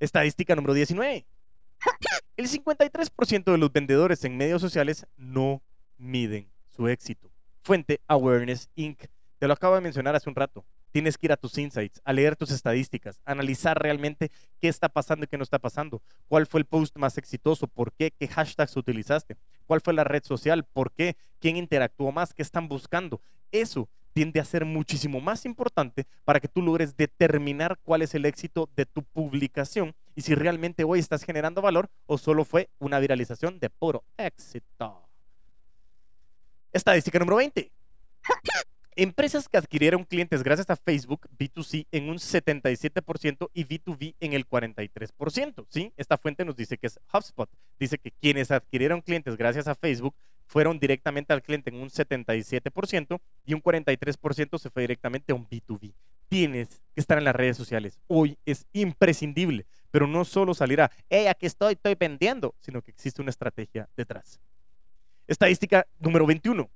Estadística 0.00 0.54
número 0.54 0.74
19. 0.74 1.24
El 2.36 2.48
53% 2.48 3.52
de 3.52 3.58
los 3.58 3.72
vendedores 3.72 4.24
en 4.24 4.36
medios 4.36 4.60
sociales 4.60 5.06
no 5.16 5.62
miden 5.96 6.50
su 6.76 6.88
éxito. 6.88 7.30
Fuente 7.62 8.00
Awareness 8.06 8.68
Inc. 8.74 9.04
Te 9.38 9.46
lo 9.46 9.54
acabo 9.54 9.76
de 9.76 9.80
mencionar 9.80 10.14
hace 10.14 10.28
un 10.28 10.34
rato. 10.34 10.64
Tienes 10.92 11.18
que 11.18 11.26
ir 11.26 11.32
a 11.32 11.36
tus 11.36 11.56
insights, 11.58 12.00
a 12.04 12.12
leer 12.12 12.36
tus 12.36 12.50
estadísticas, 12.50 13.20
analizar 13.24 13.80
realmente 13.80 14.30
qué 14.60 14.68
está 14.68 14.88
pasando 14.88 15.24
y 15.24 15.26
qué 15.26 15.38
no 15.38 15.42
está 15.42 15.58
pasando. 15.58 16.02
¿Cuál 16.28 16.46
fue 16.46 16.60
el 16.60 16.66
post 16.66 16.96
más 16.98 17.18
exitoso? 17.18 17.66
¿Por 17.66 17.92
qué? 17.92 18.12
¿Qué 18.12 18.28
hashtags 18.28 18.76
utilizaste? 18.76 19.36
¿Cuál 19.66 19.80
fue 19.80 19.94
la 19.94 20.04
red 20.04 20.22
social? 20.22 20.64
¿Por 20.64 20.92
qué? 20.92 21.16
¿Quién 21.40 21.56
interactuó 21.56 22.12
más? 22.12 22.34
¿Qué 22.34 22.42
están 22.42 22.68
buscando? 22.68 23.20
Eso 23.50 23.88
tiende 24.12 24.40
a 24.40 24.44
ser 24.44 24.64
muchísimo 24.64 25.20
más 25.20 25.44
importante 25.46 26.06
para 26.24 26.40
que 26.40 26.48
tú 26.48 26.62
logres 26.62 26.96
determinar 26.96 27.78
cuál 27.82 28.02
es 28.02 28.14
el 28.14 28.26
éxito 28.26 28.68
de 28.76 28.86
tu 28.86 29.02
publicación 29.02 29.94
y 30.14 30.22
si 30.22 30.34
realmente 30.34 30.84
hoy 30.84 30.98
estás 30.98 31.24
generando 31.24 31.62
valor 31.62 31.88
o 32.06 32.18
solo 32.18 32.44
fue 32.44 32.68
una 32.78 32.98
viralización 32.98 33.58
de 33.58 33.70
puro 33.70 34.04
éxito. 34.18 35.08
Estadística 36.72 37.18
número 37.18 37.36
20. 37.36 37.70
Empresas 38.94 39.48
que 39.48 39.56
adquirieron 39.56 40.04
clientes 40.04 40.42
gracias 40.42 40.68
a 40.68 40.76
Facebook, 40.76 41.26
B2C, 41.38 41.86
en 41.92 42.10
un 42.10 42.16
77% 42.16 43.48
y 43.54 43.64
B2B 43.64 44.16
en 44.20 44.34
el 44.34 44.46
43%. 44.46 45.64
¿sí? 45.70 45.94
Esta 45.96 46.18
fuente 46.18 46.44
nos 46.44 46.56
dice 46.56 46.76
que 46.76 46.88
es 46.88 47.00
HubSpot. 47.10 47.48
Dice 47.78 47.96
que 47.96 48.10
quienes 48.10 48.50
adquirieron 48.50 49.00
clientes 49.00 49.38
gracias 49.38 49.66
a 49.66 49.74
Facebook 49.74 50.14
fueron 50.44 50.78
directamente 50.78 51.32
al 51.32 51.40
cliente 51.40 51.70
en 51.70 51.76
un 51.76 51.88
77% 51.88 53.18
y 53.46 53.54
un 53.54 53.62
43% 53.62 54.58
se 54.58 54.68
fue 54.68 54.82
directamente 54.82 55.32
a 55.32 55.36
un 55.36 55.48
B2B. 55.48 55.94
Tienes 56.28 56.82
que 56.94 57.00
estar 57.00 57.16
en 57.16 57.24
las 57.24 57.34
redes 57.34 57.56
sociales. 57.56 57.98
Hoy 58.08 58.36
es 58.44 58.66
imprescindible, 58.74 59.64
pero 59.90 60.06
no 60.06 60.26
solo 60.26 60.52
salir 60.52 60.82
a, 60.82 60.90
hey, 61.08 61.28
aquí 61.28 61.46
estoy, 61.46 61.74
estoy 61.74 61.94
vendiendo, 61.94 62.54
sino 62.60 62.82
que 62.82 62.90
existe 62.90 63.22
una 63.22 63.30
estrategia 63.30 63.88
detrás. 63.96 64.38
Estadística 65.26 65.86
número 65.98 66.26
21. 66.26 66.68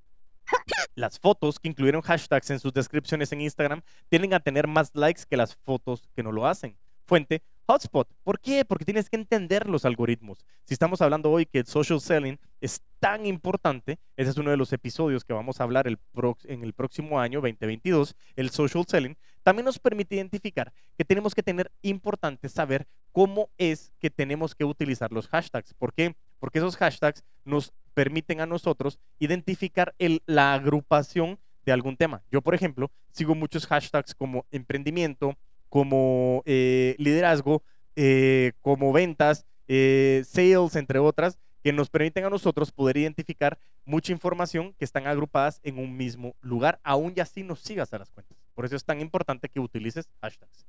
Las 0.95 1.19
fotos 1.19 1.59
que 1.59 1.69
incluyeron 1.69 2.03
hashtags 2.03 2.51
en 2.51 2.59
sus 2.59 2.73
descripciones 2.73 3.33
en 3.33 3.43
Instagram 3.43 3.83
tienden 4.09 4.35
a 4.35 4.41
tener 4.41 4.67
más 4.67 4.91
likes 4.95 5.23
que 5.29 5.37
las 5.37 5.55
fotos 5.55 6.09
que 6.15 6.23
no 6.23 6.33
lo 6.33 6.47
hacen. 6.47 6.77
Fuente, 7.05 7.43
Hotspot. 7.67 8.09
¿Por 8.25 8.41
qué? 8.41 8.65
Porque 8.65 8.85
tienes 8.85 9.11
que 9.11 9.17
entender 9.17 9.69
los 9.69 9.85
algoritmos. 9.85 10.45
Si 10.65 10.75
estamos 10.75 11.03
hablando 11.03 11.31
hoy 11.31 11.47
que 11.47 11.59
el 11.59 11.67
social 11.67 12.01
selling 12.01 12.39
es 12.61 12.81
tan 13.01 13.27
importante, 13.27 13.99
ese 14.17 14.31
es 14.31 14.37
uno 14.39 14.51
de 14.51 14.57
los 14.57 14.73
episodios 14.73 15.25
que 15.25 15.33
vamos 15.33 15.61
a 15.61 15.65
hablar 15.65 15.87
en 15.87 16.65
el 16.65 16.73
próximo 16.73 17.21
año 17.21 17.41
2022, 17.41 18.17
el 18.37 18.51
social 18.51 18.85
selling, 18.89 19.17
también 19.43 19.67
nos 19.67 19.79
permite 19.79 20.17
identificar 20.17 20.73
que 20.97 21.05
tenemos 21.05 21.35
que 21.35 21.43
tener 21.43 21.71
importante 21.83 22.49
saber 22.49 22.87
cómo 23.13 23.51
es 23.59 23.93
que 24.01 24.11
tenemos 24.11 24.55
que 24.55 24.65
utilizar 24.65 25.13
los 25.13 25.29
hashtags. 25.29 25.75
¿Por 25.75 25.93
qué? 25.93 26.17
Porque 26.39 26.59
esos 26.59 26.77
hashtags 26.77 27.25
nos 27.45 27.73
permiten 27.95 28.41
a 28.41 28.47
nosotros 28.47 28.99
identificar 29.19 29.95
la 30.27 30.55
agrupación 30.55 31.39
de 31.65 31.73
algún 31.73 31.97
tema. 31.97 32.23
Yo, 32.31 32.43
por 32.43 32.55
ejemplo, 32.55 32.91
sigo 33.11 33.35
muchos 33.35 33.67
hashtags 33.67 34.15
como 34.15 34.47
emprendimiento, 34.51 35.37
como 35.69 36.43
eh, 36.45 36.95
liderazgo, 36.99 37.63
eh, 37.97 38.53
como 38.61 38.93
ventas, 38.93 39.47
eh, 39.67 40.23
sales, 40.27 40.77
entre 40.77 40.99
otras, 40.99 41.39
que 41.63 41.73
nos 41.73 41.91
permiten 41.91 42.25
a 42.25 42.31
nosotros 42.31 42.71
poder 42.71 42.99
identificar 42.99 43.59
mucha 43.85 44.13
información 44.13 44.75
que 44.79 44.85
están 44.85 45.07
agrupadas 45.07 45.61
en 45.65 45.79
un 45.79 45.97
mismo 45.97 46.37
lugar, 46.41 46.79
aún 46.85 47.15
y 47.17 47.21
así 47.21 47.43
nos 47.43 47.61
sigas 47.61 47.93
a 47.93 47.99
las 47.99 48.11
cuentas. 48.11 48.39
Por 48.55 48.65
eso 48.65 48.77
es 48.77 48.85
tan 48.85 49.01
importante 49.01 49.49
que 49.49 49.59
utilices 49.59 50.09
hashtags. 50.21 50.67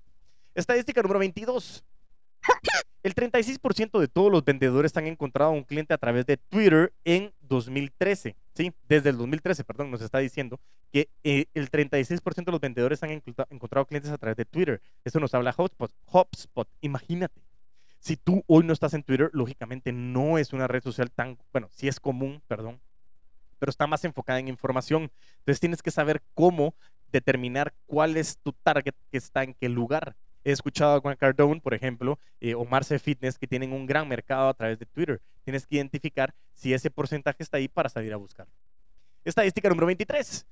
Estadística 0.55 1.01
número 1.01 1.19
22. 1.19 1.83
El 3.03 3.15
36% 3.15 3.99
de 3.99 4.07
todos 4.07 4.31
los 4.31 4.43
vendedores 4.43 4.95
han 4.97 5.07
encontrado 5.07 5.51
a 5.51 5.53
un 5.53 5.63
cliente 5.63 5.93
a 5.93 5.97
través 5.97 6.25
de 6.25 6.35
Twitter 6.35 6.91
en 7.05 7.31
2013. 7.41 8.35
Sí, 8.53 8.73
desde 8.89 9.11
el 9.11 9.17
2013, 9.17 9.63
perdón, 9.63 9.91
nos 9.91 10.01
está 10.01 10.17
diciendo 10.19 10.59
que 10.91 11.09
eh, 11.23 11.45
el 11.53 11.71
36% 11.71 12.45
de 12.45 12.51
los 12.51 12.59
vendedores 12.59 13.03
han 13.03 13.11
encontrado 13.11 13.85
clientes 13.85 14.11
a 14.11 14.17
través 14.17 14.35
de 14.35 14.45
Twitter. 14.45 14.81
Eso 15.05 15.19
nos 15.19 15.33
habla 15.33 15.55
HubSpot. 15.57 15.91
HubSpot, 16.11 16.67
imagínate. 16.81 17.41
Si 17.99 18.17
tú 18.17 18.43
hoy 18.47 18.65
no 18.65 18.73
estás 18.73 18.93
en 18.93 19.03
Twitter, 19.03 19.29
lógicamente 19.33 19.91
no 19.91 20.37
es 20.37 20.53
una 20.53 20.67
red 20.67 20.83
social 20.83 21.11
tan, 21.11 21.37
bueno, 21.51 21.69
sí 21.71 21.87
es 21.87 21.99
común, 21.99 22.41
perdón, 22.47 22.79
pero 23.59 23.69
está 23.69 23.87
más 23.87 24.03
enfocada 24.05 24.39
en 24.39 24.47
información. 24.47 25.11
Entonces 25.39 25.59
tienes 25.59 25.81
que 25.81 25.91
saber 25.91 26.21
cómo 26.33 26.75
determinar 27.11 27.73
cuál 27.85 28.17
es 28.17 28.37
tu 28.37 28.53
target 28.53 28.95
que 29.11 29.17
está 29.17 29.43
en 29.43 29.53
qué 29.53 29.69
lugar. 29.69 30.15
He 30.47 30.51
escuchado 30.51 30.95
a 30.95 31.01
Juan 31.01 31.17
Cardone, 31.17 31.59
por 31.59 31.73
ejemplo, 31.73 32.17
eh, 32.39 32.55
o 32.55 32.63
Marce 32.63 32.99
Fitness, 32.99 33.37
que 33.37 33.47
tienen 33.47 33.73
un 33.73 33.85
gran 33.85 34.07
mercado 34.07 34.47
a 34.47 34.53
través 34.53 34.79
de 34.79 34.85
Twitter. 34.85 35.19
Tienes 35.43 35.67
que 35.67 35.75
identificar 35.75 36.33
si 36.53 36.73
ese 36.73 36.89
porcentaje 36.89 37.43
está 37.43 37.57
ahí 37.57 37.67
para 37.67 37.89
salir 37.89 38.13
a 38.13 38.15
buscar. 38.15 38.47
Estadística 39.25 39.67
número 39.67 39.87
23. 39.87 40.47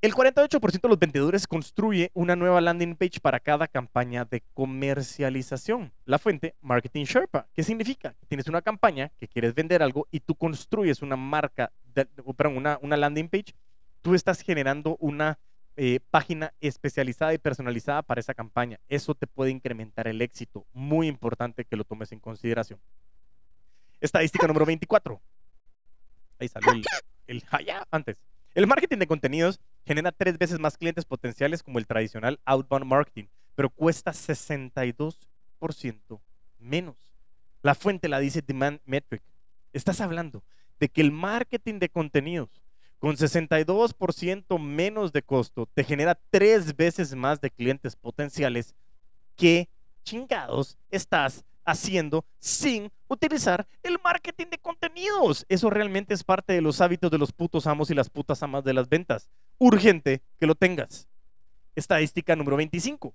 El 0.00 0.14
48% 0.14 0.82
de 0.82 0.88
los 0.88 1.00
vendedores 1.00 1.48
construye 1.48 2.12
una 2.14 2.36
nueva 2.36 2.60
landing 2.60 2.94
page 2.94 3.18
para 3.20 3.40
cada 3.40 3.66
campaña 3.66 4.24
de 4.24 4.44
comercialización. 4.54 5.90
La 6.04 6.20
fuente, 6.20 6.54
Marketing 6.60 7.06
Sherpa. 7.06 7.48
¿Qué 7.52 7.64
significa? 7.64 8.14
Tienes 8.28 8.46
una 8.46 8.62
campaña 8.62 9.10
que 9.18 9.26
quieres 9.26 9.52
vender 9.52 9.82
algo 9.82 10.06
y 10.12 10.20
tú 10.20 10.36
construyes 10.36 11.02
una 11.02 11.16
marca, 11.16 11.72
perdón, 12.36 12.56
una, 12.56 12.78
una 12.82 12.96
landing 12.96 13.28
page. 13.28 13.52
Tú 14.00 14.14
estás 14.14 14.42
generando 14.42 14.96
una 15.00 15.40
eh, 15.82 15.98
página 16.10 16.52
especializada 16.60 17.32
y 17.32 17.38
personalizada 17.38 18.02
para 18.02 18.20
esa 18.20 18.34
campaña. 18.34 18.78
Eso 18.90 19.14
te 19.14 19.26
puede 19.26 19.50
incrementar 19.50 20.08
el 20.08 20.20
éxito. 20.20 20.66
Muy 20.74 21.06
importante 21.06 21.64
que 21.64 21.74
lo 21.74 21.84
tomes 21.84 22.12
en 22.12 22.20
consideración. 22.20 22.78
Estadística 23.98 24.46
número 24.46 24.66
24. 24.66 25.18
Ahí 26.38 26.48
salió 26.48 26.72
el, 26.72 26.84
el 27.28 27.42
antes. 27.90 28.18
El 28.52 28.66
marketing 28.66 28.98
de 28.98 29.06
contenidos 29.06 29.58
genera 29.86 30.12
tres 30.12 30.36
veces 30.36 30.58
más 30.58 30.76
clientes 30.76 31.06
potenciales 31.06 31.62
como 31.62 31.78
el 31.78 31.86
tradicional 31.86 32.38
outbound 32.44 32.84
marketing, 32.84 33.28
pero 33.54 33.70
cuesta 33.70 34.10
62% 34.10 36.20
menos. 36.58 36.96
La 37.62 37.74
fuente 37.74 38.10
la 38.10 38.18
dice 38.18 38.42
Demand 38.42 38.80
Metric. 38.84 39.22
Estás 39.72 40.02
hablando 40.02 40.44
de 40.78 40.90
que 40.90 41.00
el 41.00 41.10
marketing 41.10 41.78
de 41.78 41.88
contenidos 41.88 42.50
con 43.00 43.16
62% 43.16 44.60
menos 44.60 45.12
de 45.12 45.22
costo, 45.22 45.66
te 45.74 45.82
genera 45.82 46.20
tres 46.30 46.76
veces 46.76 47.14
más 47.14 47.40
de 47.40 47.50
clientes 47.50 47.96
potenciales 47.96 48.74
que 49.36 49.68
chingados 50.04 50.76
estás 50.90 51.44
haciendo 51.64 52.26
sin 52.38 52.92
utilizar 53.08 53.66
el 53.82 53.98
marketing 54.04 54.46
de 54.50 54.58
contenidos. 54.58 55.46
Eso 55.48 55.70
realmente 55.70 56.12
es 56.12 56.22
parte 56.22 56.52
de 56.52 56.60
los 56.60 56.80
hábitos 56.82 57.10
de 57.10 57.18
los 57.18 57.32
putos 57.32 57.66
amos 57.66 57.90
y 57.90 57.94
las 57.94 58.10
putas 58.10 58.42
amas 58.42 58.64
de 58.64 58.74
las 58.74 58.88
ventas. 58.88 59.30
Urgente 59.58 60.20
que 60.38 60.46
lo 60.46 60.54
tengas. 60.54 61.08
Estadística 61.74 62.36
número 62.36 62.58
25. 62.58 63.14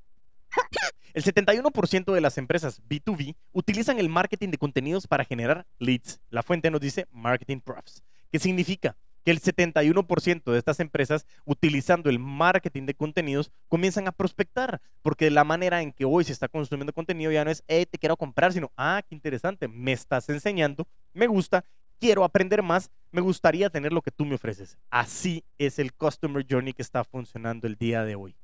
El 1.14 1.24
71% 1.24 2.12
de 2.12 2.22
las 2.22 2.38
empresas 2.40 2.82
B2B 2.90 3.36
utilizan 3.54 4.00
el 4.00 4.10
marketing 4.10 4.50
de 4.50 4.58
contenidos 4.58 5.06
para 5.06 5.26
generar 5.26 5.66
leads. 5.78 6.20
La 6.30 6.42
fuente 6.42 6.72
nos 6.72 6.82
dice 6.82 7.08
marketing 7.12 7.60
profs. 7.60 8.04
¿Qué 8.32 8.40
significa? 8.40 8.98
Que 9.26 9.32
el 9.32 9.42
71% 9.42 10.52
de 10.52 10.58
estas 10.58 10.80
empresas 10.80 11.26
utilizando 11.46 12.12
el 12.12 12.20
marketing 12.20 12.86
de 12.86 12.94
contenidos 12.94 13.52
comienzan 13.68 14.08
a 14.08 14.12
prospectar, 14.12 14.82
porque 15.02 15.32
la 15.32 15.44
manera 15.44 15.82
en 15.82 15.92
que 15.92 16.06
hoy 16.06 16.24
se 16.24 16.32
está 16.32 16.48
consumiendo 16.48 16.94
contenido 16.94 17.32
ya 17.32 17.44
no 17.44 17.50
es, 17.50 17.64
hey, 17.68 17.88
te 17.90 17.98
quiero 17.98 18.16
comprar, 18.16 18.54
sino, 18.54 18.72
ah, 18.78 19.02
qué 19.10 19.16
interesante, 19.16 19.68
me 19.68 19.92
estás 19.92 20.30
enseñando, 20.30 20.88
me 21.12 21.26
gusta, 21.26 21.66
quiero 22.00 22.24
aprender 22.24 22.62
más, 22.62 22.92
me 23.12 23.22
gustaría 23.22 23.72
tener 23.72 23.92
lo 23.92 24.04
que 24.04 24.12
tú 24.12 24.26
me 24.26 24.36
ofreces. 24.36 24.78
Así 24.92 25.44
es 25.58 25.80
el 25.80 25.92
Customer 25.92 26.46
Journey 26.48 26.74
que 26.74 26.84
está 26.84 27.04
funcionando 27.04 27.66
el 27.66 27.78
día 27.78 28.04
de 28.04 28.14
hoy. 28.14 28.36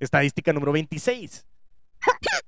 Estadística 0.00 0.52
número 0.52 0.72
26. 0.72 1.46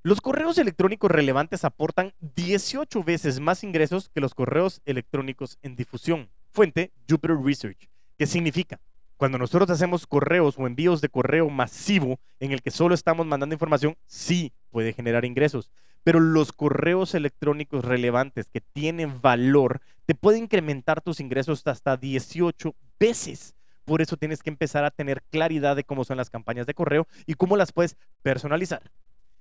Los 0.03 0.19
correos 0.19 0.57
electrónicos 0.57 1.09
relevantes 1.09 1.63
aportan 1.63 2.13
18 2.35 3.03
veces 3.03 3.39
más 3.39 3.63
ingresos 3.63 4.09
que 4.09 4.19
los 4.19 4.33
correos 4.35 4.81
electrónicos 4.85 5.57
en 5.61 5.77
difusión. 5.77 6.29
Fuente, 6.51 6.91
Jupiter 7.09 7.37
Research. 7.37 7.87
¿Qué 8.17 8.27
significa? 8.27 8.79
Cuando 9.15 9.37
nosotros 9.37 9.69
hacemos 9.69 10.05
correos 10.05 10.55
o 10.57 10.67
envíos 10.67 10.99
de 10.99 11.07
correo 11.07 11.49
masivo 11.49 12.19
en 12.39 12.51
el 12.51 12.61
que 12.61 12.71
solo 12.71 12.93
estamos 12.93 13.25
mandando 13.25 13.55
información, 13.55 13.95
sí 14.05 14.51
puede 14.69 14.91
generar 14.93 15.23
ingresos. 15.23 15.71
Pero 16.03 16.19
los 16.19 16.51
correos 16.51 17.15
electrónicos 17.15 17.85
relevantes 17.85 18.49
que 18.49 18.59
tienen 18.59 19.21
valor 19.21 19.79
te 20.05 20.15
pueden 20.15 20.43
incrementar 20.43 21.01
tus 21.01 21.19
ingresos 21.19 21.65
hasta 21.67 21.95
18 21.95 22.75
veces. 22.99 23.55
Por 23.85 24.01
eso 24.01 24.17
tienes 24.17 24.43
que 24.43 24.49
empezar 24.49 24.83
a 24.83 24.91
tener 24.91 25.21
claridad 25.29 25.75
de 25.75 25.83
cómo 25.83 26.03
son 26.03 26.17
las 26.17 26.29
campañas 26.29 26.65
de 26.65 26.73
correo 26.73 27.07
y 27.25 27.35
cómo 27.35 27.55
las 27.55 27.71
puedes 27.71 27.95
personalizar. 28.23 28.91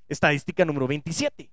Estadística 0.09 0.65
número 0.65 0.87
27. 0.87 1.51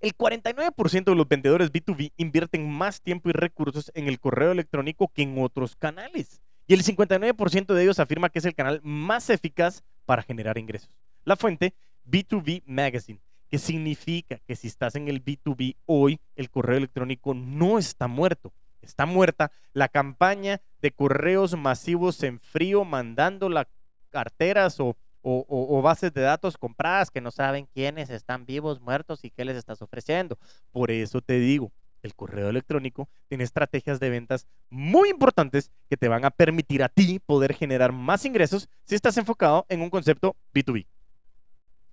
El 0.00 0.16
49% 0.16 1.04
de 1.04 1.14
los 1.14 1.28
vendedores 1.28 1.70
B2B 1.70 2.12
invierten 2.16 2.70
más 2.70 3.02
tiempo 3.02 3.28
y 3.28 3.32
recursos 3.32 3.90
en 3.94 4.08
el 4.08 4.18
correo 4.18 4.52
electrónico 4.52 5.08
que 5.08 5.22
en 5.22 5.36
otros 5.42 5.76
canales. 5.76 6.40
Y 6.66 6.74
el 6.74 6.82
59% 6.82 7.74
de 7.74 7.82
ellos 7.82 7.98
afirma 7.98 8.30
que 8.30 8.38
es 8.38 8.44
el 8.44 8.54
canal 8.54 8.80
más 8.82 9.28
eficaz 9.28 9.82
para 10.06 10.22
generar 10.22 10.56
ingresos. 10.56 10.88
La 11.24 11.36
fuente, 11.36 11.74
B2B 12.06 12.62
Magazine, 12.64 13.20
que 13.50 13.58
significa 13.58 14.38
que 14.46 14.56
si 14.56 14.68
estás 14.68 14.94
en 14.94 15.08
el 15.08 15.22
B2B 15.22 15.76
hoy, 15.84 16.18
el 16.36 16.48
correo 16.48 16.78
electrónico 16.78 17.34
no 17.34 17.78
está 17.78 18.06
muerto. 18.06 18.52
Está 18.80 19.04
muerta 19.04 19.52
la 19.74 19.88
campaña 19.88 20.62
de 20.80 20.92
correos 20.92 21.56
masivos 21.56 22.22
en 22.22 22.40
frío 22.40 22.84
mandando 22.84 23.48
las 23.48 23.66
carteras 24.08 24.80
o 24.80 24.96
o, 25.22 25.82
bases 25.82 26.12
de 26.12 26.22
datos 26.22 26.56
compradas 26.56 27.10
que 27.10 27.20
no 27.20 27.30
saben 27.30 27.66
quiénes 27.72 28.10
están 28.10 28.46
vivos, 28.46 28.80
muertos 28.80 29.24
y 29.24 29.30
qué 29.30 29.44
les 29.44 29.56
estás 29.56 29.82
ofreciendo. 29.82 30.38
Por 30.72 30.90
eso 30.90 31.20
te 31.20 31.38
digo, 31.38 31.72
el 32.02 32.14
correo 32.14 32.48
electrónico 32.48 33.08
tiene 33.28 33.44
estrategias 33.44 34.00
de 34.00 34.10
ventas 34.10 34.46
muy 34.70 35.10
importantes 35.10 35.70
que 35.88 35.96
te 35.96 36.08
van 36.08 36.24
a 36.24 36.30
permitir 36.30 36.82
a 36.82 36.88
ti 36.88 37.18
poder 37.18 37.54
generar 37.54 37.92
más 37.92 38.24
ingresos 38.24 38.68
si 38.84 38.94
estás 38.94 39.16
enfocado 39.16 39.66
en 39.68 39.82
un 39.82 39.90
concepto 39.90 40.36
B2B. 40.54 40.86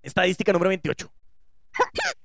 Estadística 0.02 0.54
número 0.54 0.70
28. 0.70 1.12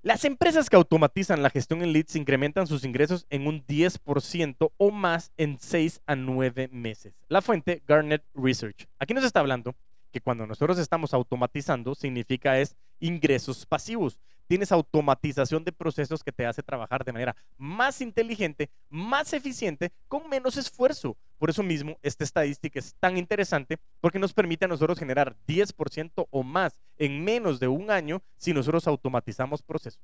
Las 0.03 0.25
empresas 0.25 0.69
que 0.69 0.77
automatizan 0.77 1.43
la 1.43 1.51
gestión 1.51 1.83
en 1.83 1.93
leads 1.93 2.17
incrementan 2.17 2.67
sus 2.67 2.85
ingresos 2.85 3.27
en 3.31 3.47
un 3.47 3.65
10% 3.67 4.73
o 4.77 4.91
más 4.91 5.33
en 5.37 5.59
6 5.61 6.01
a 6.07 6.17
9 6.17 6.69
meses. 6.73 7.15
La 7.29 7.43
fuente 7.43 7.83
Garnet 7.87 8.25
Research. 8.35 8.89
Aquí 8.99 9.15
nos 9.15 9.25
está 9.25 9.41
hablando 9.41 9.75
que 10.13 10.21
cuando 10.21 10.47
nosotros 10.47 10.79
estamos 10.79 11.13
automatizando 11.15 11.95
significa 11.95 12.59
es 12.61 12.77
ingresos 13.01 13.67
pasivos. 13.67 14.19
Tienes 14.47 14.71
automatización 14.71 15.65
de 15.65 15.73
procesos 15.73 16.23
que 16.23 16.33
te 16.33 16.45
hace 16.45 16.63
trabajar 16.63 17.05
de 17.05 17.13
manera 17.13 17.35
más 17.57 18.01
inteligente, 18.01 18.71
más 18.91 19.33
eficiente, 19.33 19.93
con 20.09 20.29
menos 20.29 20.57
esfuerzo. 20.57 21.17
Por 21.39 21.49
eso 21.49 21.63
mismo, 21.63 21.99
esta 22.03 22.25
estadística 22.25 22.79
es 22.79 22.95
tan 23.01 23.17
interesante 23.17 23.79
porque 24.01 24.19
nos 24.19 24.35
permite 24.35 24.67
a 24.67 24.69
nosotros 24.69 24.99
generar 24.99 25.35
10% 25.49 26.27
o 26.31 26.43
más 26.43 26.79
en 26.99 27.25
menos 27.25 27.59
de 27.61 27.69
un 27.69 27.91
año 27.91 28.23
si 28.37 28.53
nosotros 28.53 28.87
automatizamos 28.87 29.63
procesos. 29.63 30.03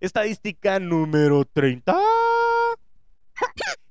Estadística 0.00 0.78
número 0.78 1.44
30. 1.44 1.98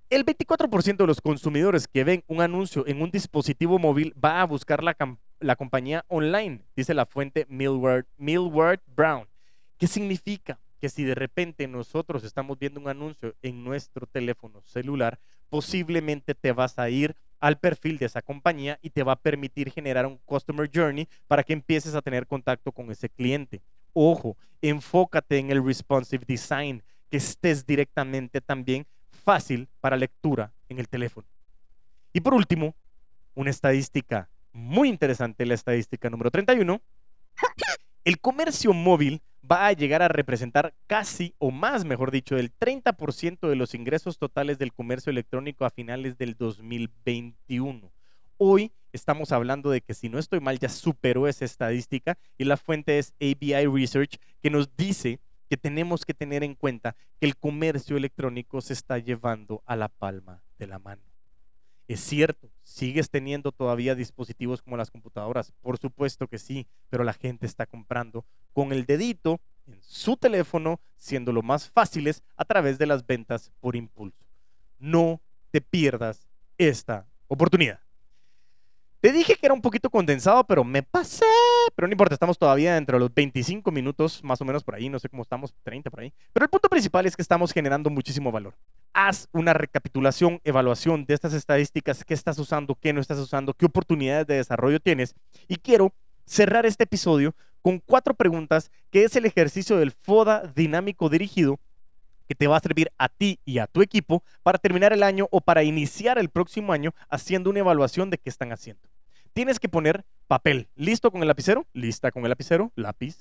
El 0.09 0.25
24% 0.25 0.95
de 0.95 1.05
los 1.07 1.19
consumidores 1.19 1.85
que 1.85 2.05
ven 2.05 2.23
un 2.27 2.39
anuncio 2.39 2.87
en 2.87 3.01
un 3.01 3.11
dispositivo 3.11 3.77
móvil 3.77 4.13
va 4.23 4.39
a 4.39 4.45
buscar 4.45 4.81
la, 4.81 5.55
compañía 5.57 6.05
online, 6.07 6.61
dice 6.77 6.93
la 6.93 7.05
fuente 7.05 7.45
Millward, 7.49 8.05
Millward 8.15 8.79
Brown. 8.85 9.27
¿Qué 9.77 9.85
significa? 9.85 10.61
Que 10.79 10.87
si 10.87 11.03
de 11.03 11.13
repente 11.13 11.67
nosotros 11.67 12.23
estamos 12.23 12.57
viendo 12.57 12.79
un 12.79 12.87
anuncio 12.87 13.35
en 13.41 13.65
nuestro 13.65 14.07
teléfono 14.07 14.61
celular, 14.61 15.19
posiblemente 15.49 16.33
te 16.33 16.53
vas 16.53 16.79
a 16.79 16.89
ir 16.89 17.13
al 17.41 17.59
perfil 17.59 17.97
de 17.97 18.05
esa 18.05 18.21
compañía 18.21 18.79
y 18.81 18.91
te 18.91 19.03
va 19.03 19.11
a 19.11 19.19
permitir 19.19 19.71
generar 19.71 20.05
un 20.05 20.19
Customer 20.23 20.71
Journey 20.73 21.09
para 21.27 21.43
que 21.43 21.51
empieces 21.51 21.95
a 21.95 22.01
tener 22.01 22.27
contacto 22.27 22.71
con 22.71 22.89
ese 22.91 23.09
cliente. 23.09 23.61
Ojo, 23.91 24.37
enfócate 24.61 25.37
en 25.37 25.51
el 25.51 25.65
responsive 25.65 26.23
design, 26.25 26.81
que 27.09 27.17
estés 27.17 27.65
directamente 27.65 28.39
también 28.39 28.87
fácil 29.27 29.67
para 29.81 29.97
lectura 29.97 30.53
en 30.69 30.79
el 30.79 30.87
teléfono. 30.87 31.27
Y 32.13 32.21
por 32.21 32.33
último, 32.33 32.75
una 33.35 33.49
estadística 33.49 34.29
muy 34.53 34.87
interesante, 34.87 35.45
la 35.45 35.53
estadística 35.53 36.09
número 36.09 36.31
31. 36.31 36.81
El 38.05 38.19
comercio 38.21 38.71
móvil 38.71 39.21
va 39.43 39.67
a 39.67 39.73
llegar 39.73 40.01
a 40.01 40.07
representar 40.07 40.73
casi, 40.87 41.35
o 41.39 41.51
más, 41.51 41.83
mejor 41.83 42.09
dicho, 42.09 42.37
el 42.37 42.53
30% 42.57 43.49
de 43.49 43.55
los 43.57 43.73
ingresos 43.73 44.17
totales 44.17 44.59
del 44.59 44.71
comercio 44.71 45.09
electrónico 45.09 45.65
a 45.65 45.71
finales 45.71 46.17
del 46.17 46.35
2021. 46.37 47.91
Hoy 48.37 48.71
estamos 48.93 49.33
hablando 49.33 49.71
de 49.71 49.81
que, 49.81 49.93
si 49.93 50.07
no 50.07 50.19
estoy 50.19 50.39
mal, 50.39 50.57
ya 50.57 50.69
superó 50.69 51.27
esa 51.27 51.43
estadística 51.43 52.17
y 52.37 52.45
la 52.45 52.55
fuente 52.55 52.97
es 52.97 53.13
ABI 53.19 53.67
Research, 53.67 54.19
que 54.41 54.49
nos 54.49 54.73
dice 54.77 55.19
que 55.49 55.57
tenemos 55.57 56.05
que 56.05 56.13
tener 56.13 56.43
en 56.43 56.55
cuenta 56.55 56.95
que 57.19 57.25
el 57.25 57.37
comercio 57.37 57.97
electrónico 57.97 58.61
se 58.61 58.73
está 58.73 58.97
llevando 58.97 59.63
a 59.65 59.75
la 59.75 59.87
palma 59.87 60.41
de 60.57 60.67
la 60.67 60.79
mano. 60.79 61.01
Es 61.87 62.01
cierto, 62.01 62.49
sigues 62.63 63.09
teniendo 63.09 63.53
todavía 63.53 63.95
dispositivos 63.95 64.61
como 64.61 64.75
las 64.75 64.91
computadoras, 64.91 65.53
por 65.61 65.77
supuesto 65.77 66.27
que 66.27 66.37
sí, 66.37 66.67
pero 66.89 67.05
la 67.05 67.13
gente 67.13 67.45
está 67.45 67.65
comprando 67.65 68.25
con 68.51 68.73
el 68.73 68.85
dedito 68.85 69.39
en 69.67 69.81
su 69.81 70.17
teléfono, 70.17 70.81
siendo 70.97 71.31
lo 71.31 71.43
más 71.43 71.69
fáciles 71.69 72.23
a 72.35 72.43
través 72.43 72.77
de 72.77 72.87
las 72.87 73.05
ventas 73.05 73.51
por 73.61 73.75
impulso. 73.75 74.25
No 74.79 75.21
te 75.51 75.61
pierdas 75.61 76.27
esta 76.57 77.07
oportunidad. 77.27 77.86
Te 78.99 79.11
dije 79.11 79.35
que 79.35 79.45
era 79.45 79.53
un 79.53 79.61
poquito 79.61 79.91
condensado, 79.91 80.43
pero 80.45 80.63
me 80.63 80.81
pasé. 80.81 81.25
Pero 81.75 81.87
no 81.87 81.91
importa, 81.91 82.15
estamos 82.15 82.39
todavía 82.39 82.77
entre 82.77 82.97
los 82.97 83.13
25 83.13 83.71
minutos, 83.71 84.23
más 84.23 84.41
o 84.41 84.45
menos 84.45 84.63
por 84.63 84.73
ahí, 84.73 84.89
no 84.89 84.97
sé 84.97 85.07
cómo 85.07 85.21
estamos, 85.21 85.53
30 85.61 85.91
por 85.91 85.99
ahí. 85.99 86.11
Pero 86.33 86.45
el 86.45 86.49
punto 86.49 86.67
principal 86.67 87.05
es 87.05 87.15
que 87.15 87.21
estamos 87.21 87.51
generando 87.53 87.91
muchísimo 87.91 88.31
valor. 88.31 88.55
Haz 88.93 89.29
una 89.33 89.53
recapitulación, 89.53 90.41
evaluación 90.43 91.05
de 91.05 91.13
estas 91.13 91.33
estadísticas, 91.33 92.03
qué 92.03 92.15
estás 92.15 92.39
usando, 92.39 92.73
qué 92.73 92.91
no 92.91 92.99
estás 92.99 93.19
usando, 93.19 93.53
qué 93.53 93.67
oportunidades 93.67 94.25
de 94.25 94.37
desarrollo 94.37 94.79
tienes. 94.79 95.13
Y 95.47 95.57
quiero 95.57 95.93
cerrar 96.25 96.65
este 96.65 96.85
episodio 96.85 97.35
con 97.61 97.79
cuatro 97.79 98.15
preguntas, 98.15 98.71
que 98.89 99.03
es 99.03 99.15
el 99.15 99.25
ejercicio 99.25 99.77
del 99.77 99.91
FODA 99.91 100.51
dinámico 100.55 101.09
dirigido 101.09 101.59
que 102.27 102.35
te 102.35 102.47
va 102.47 102.57
a 102.57 102.61
servir 102.61 102.91
a 102.97 103.09
ti 103.09 103.39
y 103.45 103.59
a 103.59 103.67
tu 103.67 103.81
equipo 103.81 104.23
para 104.43 104.57
terminar 104.57 104.93
el 104.93 105.03
año 105.03 105.27
o 105.31 105.41
para 105.41 105.63
iniciar 105.63 106.17
el 106.17 106.29
próximo 106.29 106.73
año 106.73 106.93
haciendo 107.09 107.49
una 107.49 107.59
evaluación 107.59 108.09
de 108.09 108.17
qué 108.17 108.29
están 108.29 108.51
haciendo. 108.51 108.87
Tienes 109.33 109.59
que 109.59 109.69
poner 109.69 110.05
papel. 110.27 110.67
¿Listo 110.75 111.11
con 111.11 111.21
el 111.21 111.27
lapicero? 111.27 111.67
¿Lista 111.73 112.11
con 112.11 112.23
el 112.23 112.29
lapicero? 112.29 112.71
Lápiz. 112.75 113.17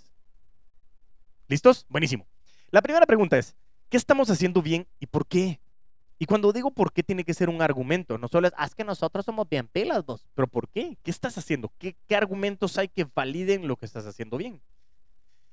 ¿Listos? 1.48 1.86
Buenísimo. 1.88 2.26
La 2.70 2.82
primera 2.82 3.06
pregunta 3.06 3.38
es, 3.38 3.54
¿qué 3.88 3.96
estamos 3.96 4.28
haciendo 4.30 4.62
bien 4.62 4.86
y 4.98 5.06
por 5.06 5.26
qué? 5.26 5.60
Y 6.18 6.26
cuando 6.26 6.52
digo 6.52 6.70
por 6.70 6.92
qué 6.92 7.02
tiene 7.02 7.24
que 7.24 7.34
ser 7.34 7.48
un 7.48 7.60
argumento, 7.60 8.16
no 8.18 8.28
solo 8.28 8.48
es, 8.48 8.54
ah, 8.56 8.64
es 8.64 8.74
que 8.74 8.84
nosotros 8.84 9.24
somos 9.24 9.48
bien 9.48 9.68
pelas 9.68 10.04
dos, 10.06 10.26
pero 10.34 10.48
¿por 10.48 10.68
qué? 10.68 10.96
¿Qué 11.02 11.10
estás 11.10 11.36
haciendo? 11.36 11.70
¿Qué, 11.78 11.94
¿Qué 12.06 12.16
argumentos 12.16 12.78
hay 12.78 12.88
que 12.88 13.06
validen 13.14 13.68
lo 13.68 13.76
que 13.76 13.86
estás 13.86 14.06
haciendo 14.06 14.38
bien? 14.38 14.60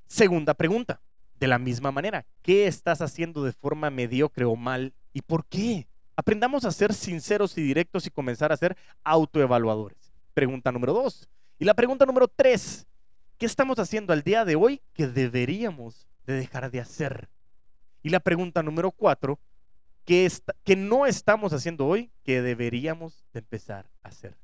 Segunda 0.06 0.54
pregunta, 0.54 1.00
de 1.38 1.46
la 1.46 1.58
misma 1.58 1.90
manera, 1.90 2.24
¿qué 2.42 2.66
estás 2.66 3.00
haciendo 3.00 3.44
de 3.44 3.52
forma 3.52 3.90
mediocre 3.90 4.44
o 4.44 4.56
mal 4.56 4.94
y 5.12 5.22
por 5.22 5.44
qué? 5.46 5.86
Aprendamos 6.16 6.64
a 6.64 6.70
ser 6.70 6.94
sinceros 6.94 7.58
y 7.58 7.62
directos 7.62 8.06
y 8.06 8.10
comenzar 8.10 8.52
a 8.52 8.56
ser 8.56 8.76
autoevaluadores. 9.02 10.12
Pregunta 10.32 10.70
número 10.70 10.92
dos. 10.92 11.28
Y 11.58 11.64
la 11.64 11.74
pregunta 11.74 12.06
número 12.06 12.28
tres, 12.28 12.86
¿qué 13.38 13.46
estamos 13.46 13.78
haciendo 13.78 14.12
al 14.12 14.22
día 14.22 14.44
de 14.44 14.54
hoy 14.54 14.80
que 14.92 15.06
deberíamos 15.08 16.08
de 16.26 16.34
dejar 16.34 16.70
de 16.70 16.80
hacer? 16.80 17.28
Y 18.02 18.10
la 18.10 18.20
pregunta 18.20 18.62
número 18.62 18.90
cuatro, 18.90 19.40
¿qué, 20.04 20.30
qué 20.62 20.76
no 20.76 21.06
estamos 21.06 21.52
haciendo 21.52 21.86
hoy 21.86 22.12
que 22.22 22.42
deberíamos 22.42 23.24
de 23.32 23.40
empezar 23.40 23.90
a 24.02 24.08
hacer? 24.08 24.36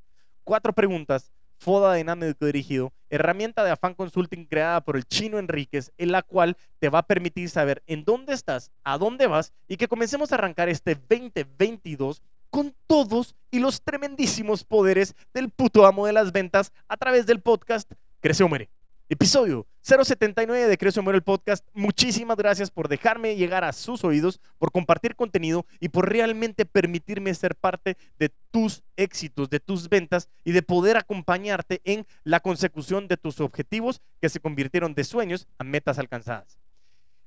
Cuatro 0.44 0.72
preguntas 0.72 1.30
Foda 1.60 1.92
Dinámico 1.92 2.46
Dirigido, 2.46 2.90
herramienta 3.10 3.62
de 3.62 3.70
Afán 3.70 3.94
Consulting 3.94 4.46
creada 4.46 4.80
por 4.80 4.96
el 4.96 5.04
chino 5.04 5.38
Enríquez, 5.38 5.92
en 5.98 6.10
la 6.10 6.22
cual 6.22 6.56
te 6.78 6.88
va 6.88 7.00
a 7.00 7.06
permitir 7.06 7.50
saber 7.50 7.82
en 7.86 8.04
dónde 8.06 8.32
estás, 8.32 8.70
a 8.82 8.96
dónde 8.96 9.26
vas 9.26 9.52
y 9.68 9.76
que 9.76 9.86
comencemos 9.86 10.32
a 10.32 10.36
arrancar 10.36 10.70
este 10.70 10.94
2022 10.94 12.22
con 12.48 12.74
todos 12.86 13.34
y 13.50 13.58
los 13.58 13.82
tremendísimos 13.82 14.64
poderes 14.64 15.14
del 15.34 15.50
puto 15.50 15.86
amo 15.86 16.06
de 16.06 16.14
las 16.14 16.32
ventas 16.32 16.72
a 16.88 16.96
través 16.96 17.26
del 17.26 17.40
podcast 17.40 17.92
Crece 18.20 18.42
o. 18.42 18.48
Episodio 19.12 19.66
079 19.82 20.68
de 20.68 20.78
Crecio 20.78 21.02
Muere 21.02 21.16
el 21.16 21.24
Podcast. 21.24 21.66
Muchísimas 21.74 22.36
gracias 22.36 22.70
por 22.70 22.86
dejarme 22.86 23.34
llegar 23.34 23.64
a 23.64 23.72
sus 23.72 24.04
oídos, 24.04 24.40
por 24.56 24.70
compartir 24.70 25.16
contenido 25.16 25.66
y 25.80 25.88
por 25.88 26.08
realmente 26.08 26.64
permitirme 26.64 27.34
ser 27.34 27.56
parte 27.56 27.96
de 28.20 28.30
tus 28.52 28.84
éxitos, 28.94 29.50
de 29.50 29.58
tus 29.58 29.88
ventas 29.88 30.28
y 30.44 30.52
de 30.52 30.62
poder 30.62 30.96
acompañarte 30.96 31.80
en 31.82 32.06
la 32.22 32.38
consecución 32.38 33.08
de 33.08 33.16
tus 33.16 33.40
objetivos 33.40 34.00
que 34.20 34.28
se 34.28 34.38
convirtieron 34.38 34.94
de 34.94 35.02
sueños 35.02 35.48
a 35.58 35.64
metas 35.64 35.98
alcanzadas. 35.98 36.60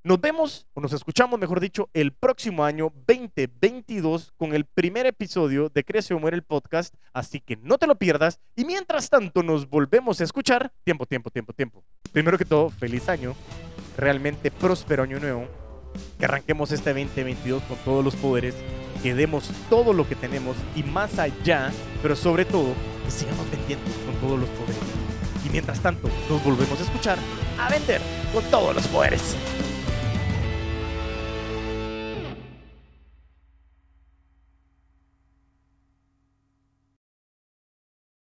Nos 0.06 0.20
vemos, 0.20 0.68
o 0.74 0.82
nos 0.82 0.92
escuchamos, 0.92 1.40
mejor 1.40 1.62
dicho, 1.62 1.90
el 1.94 2.12
próximo 2.12 2.66
año 2.66 2.92
2022 3.08 4.34
con 4.36 4.54
el 4.54 4.66
primer 4.66 5.06
episodio 5.06 5.70
de 5.70 5.86
Crece 5.86 6.14
o 6.14 6.20
Muere 6.20 6.36
el 6.36 6.44
podcast, 6.44 6.94
así 7.14 7.40
que 7.40 7.56
no 7.56 7.78
te 7.78 7.88
lo 7.88 7.96
pierdas. 7.96 8.42
Y 8.58 8.66
mientras 8.66 9.10
tanto 9.10 9.44
nos 9.44 9.70
volvemos 9.70 10.20
a 10.20 10.26
escuchar, 10.26 10.74
tiempo, 10.84 11.06
tiempo, 11.06 11.30
tiempo, 11.32 11.54
tiempo. 11.54 11.86
Primero 12.12 12.38
que 12.38 12.44
todo, 12.44 12.70
feliz 12.70 13.08
año, 13.08 13.34
realmente 13.96 14.52
próspero 14.52 15.04
año 15.04 15.22
nuevo, 15.22 15.48
que 16.20 16.26
arranquemos 16.26 16.74
este 16.74 16.90
2022 16.90 17.64
con 17.64 17.78
todos 17.78 18.04
los 18.04 18.18
poderes, 18.18 18.56
que 19.02 19.16
demos 19.16 19.52
todo 19.70 19.94
lo 19.94 20.06
que 20.06 20.18
tenemos 20.18 20.58
y 20.76 20.84
más 20.84 21.18
allá, 21.18 21.72
pero 22.02 22.18
sobre 22.18 22.44
todo, 22.44 22.74
que 23.06 23.12
sigamos 23.12 23.50
vendiendo 23.50 23.86
con 24.06 24.16
todos 24.16 24.38
los 24.38 24.50
poderes. 24.50 24.84
Y 25.46 25.50
mientras 25.50 25.80
tanto, 25.80 26.10
nos 26.30 26.44
volvemos 26.44 26.78
a 26.78 26.84
escuchar, 26.84 27.18
a 27.58 27.70
vender 27.70 28.02
con 28.34 28.44
todos 28.52 28.76
los 28.76 28.86
poderes. 28.88 29.38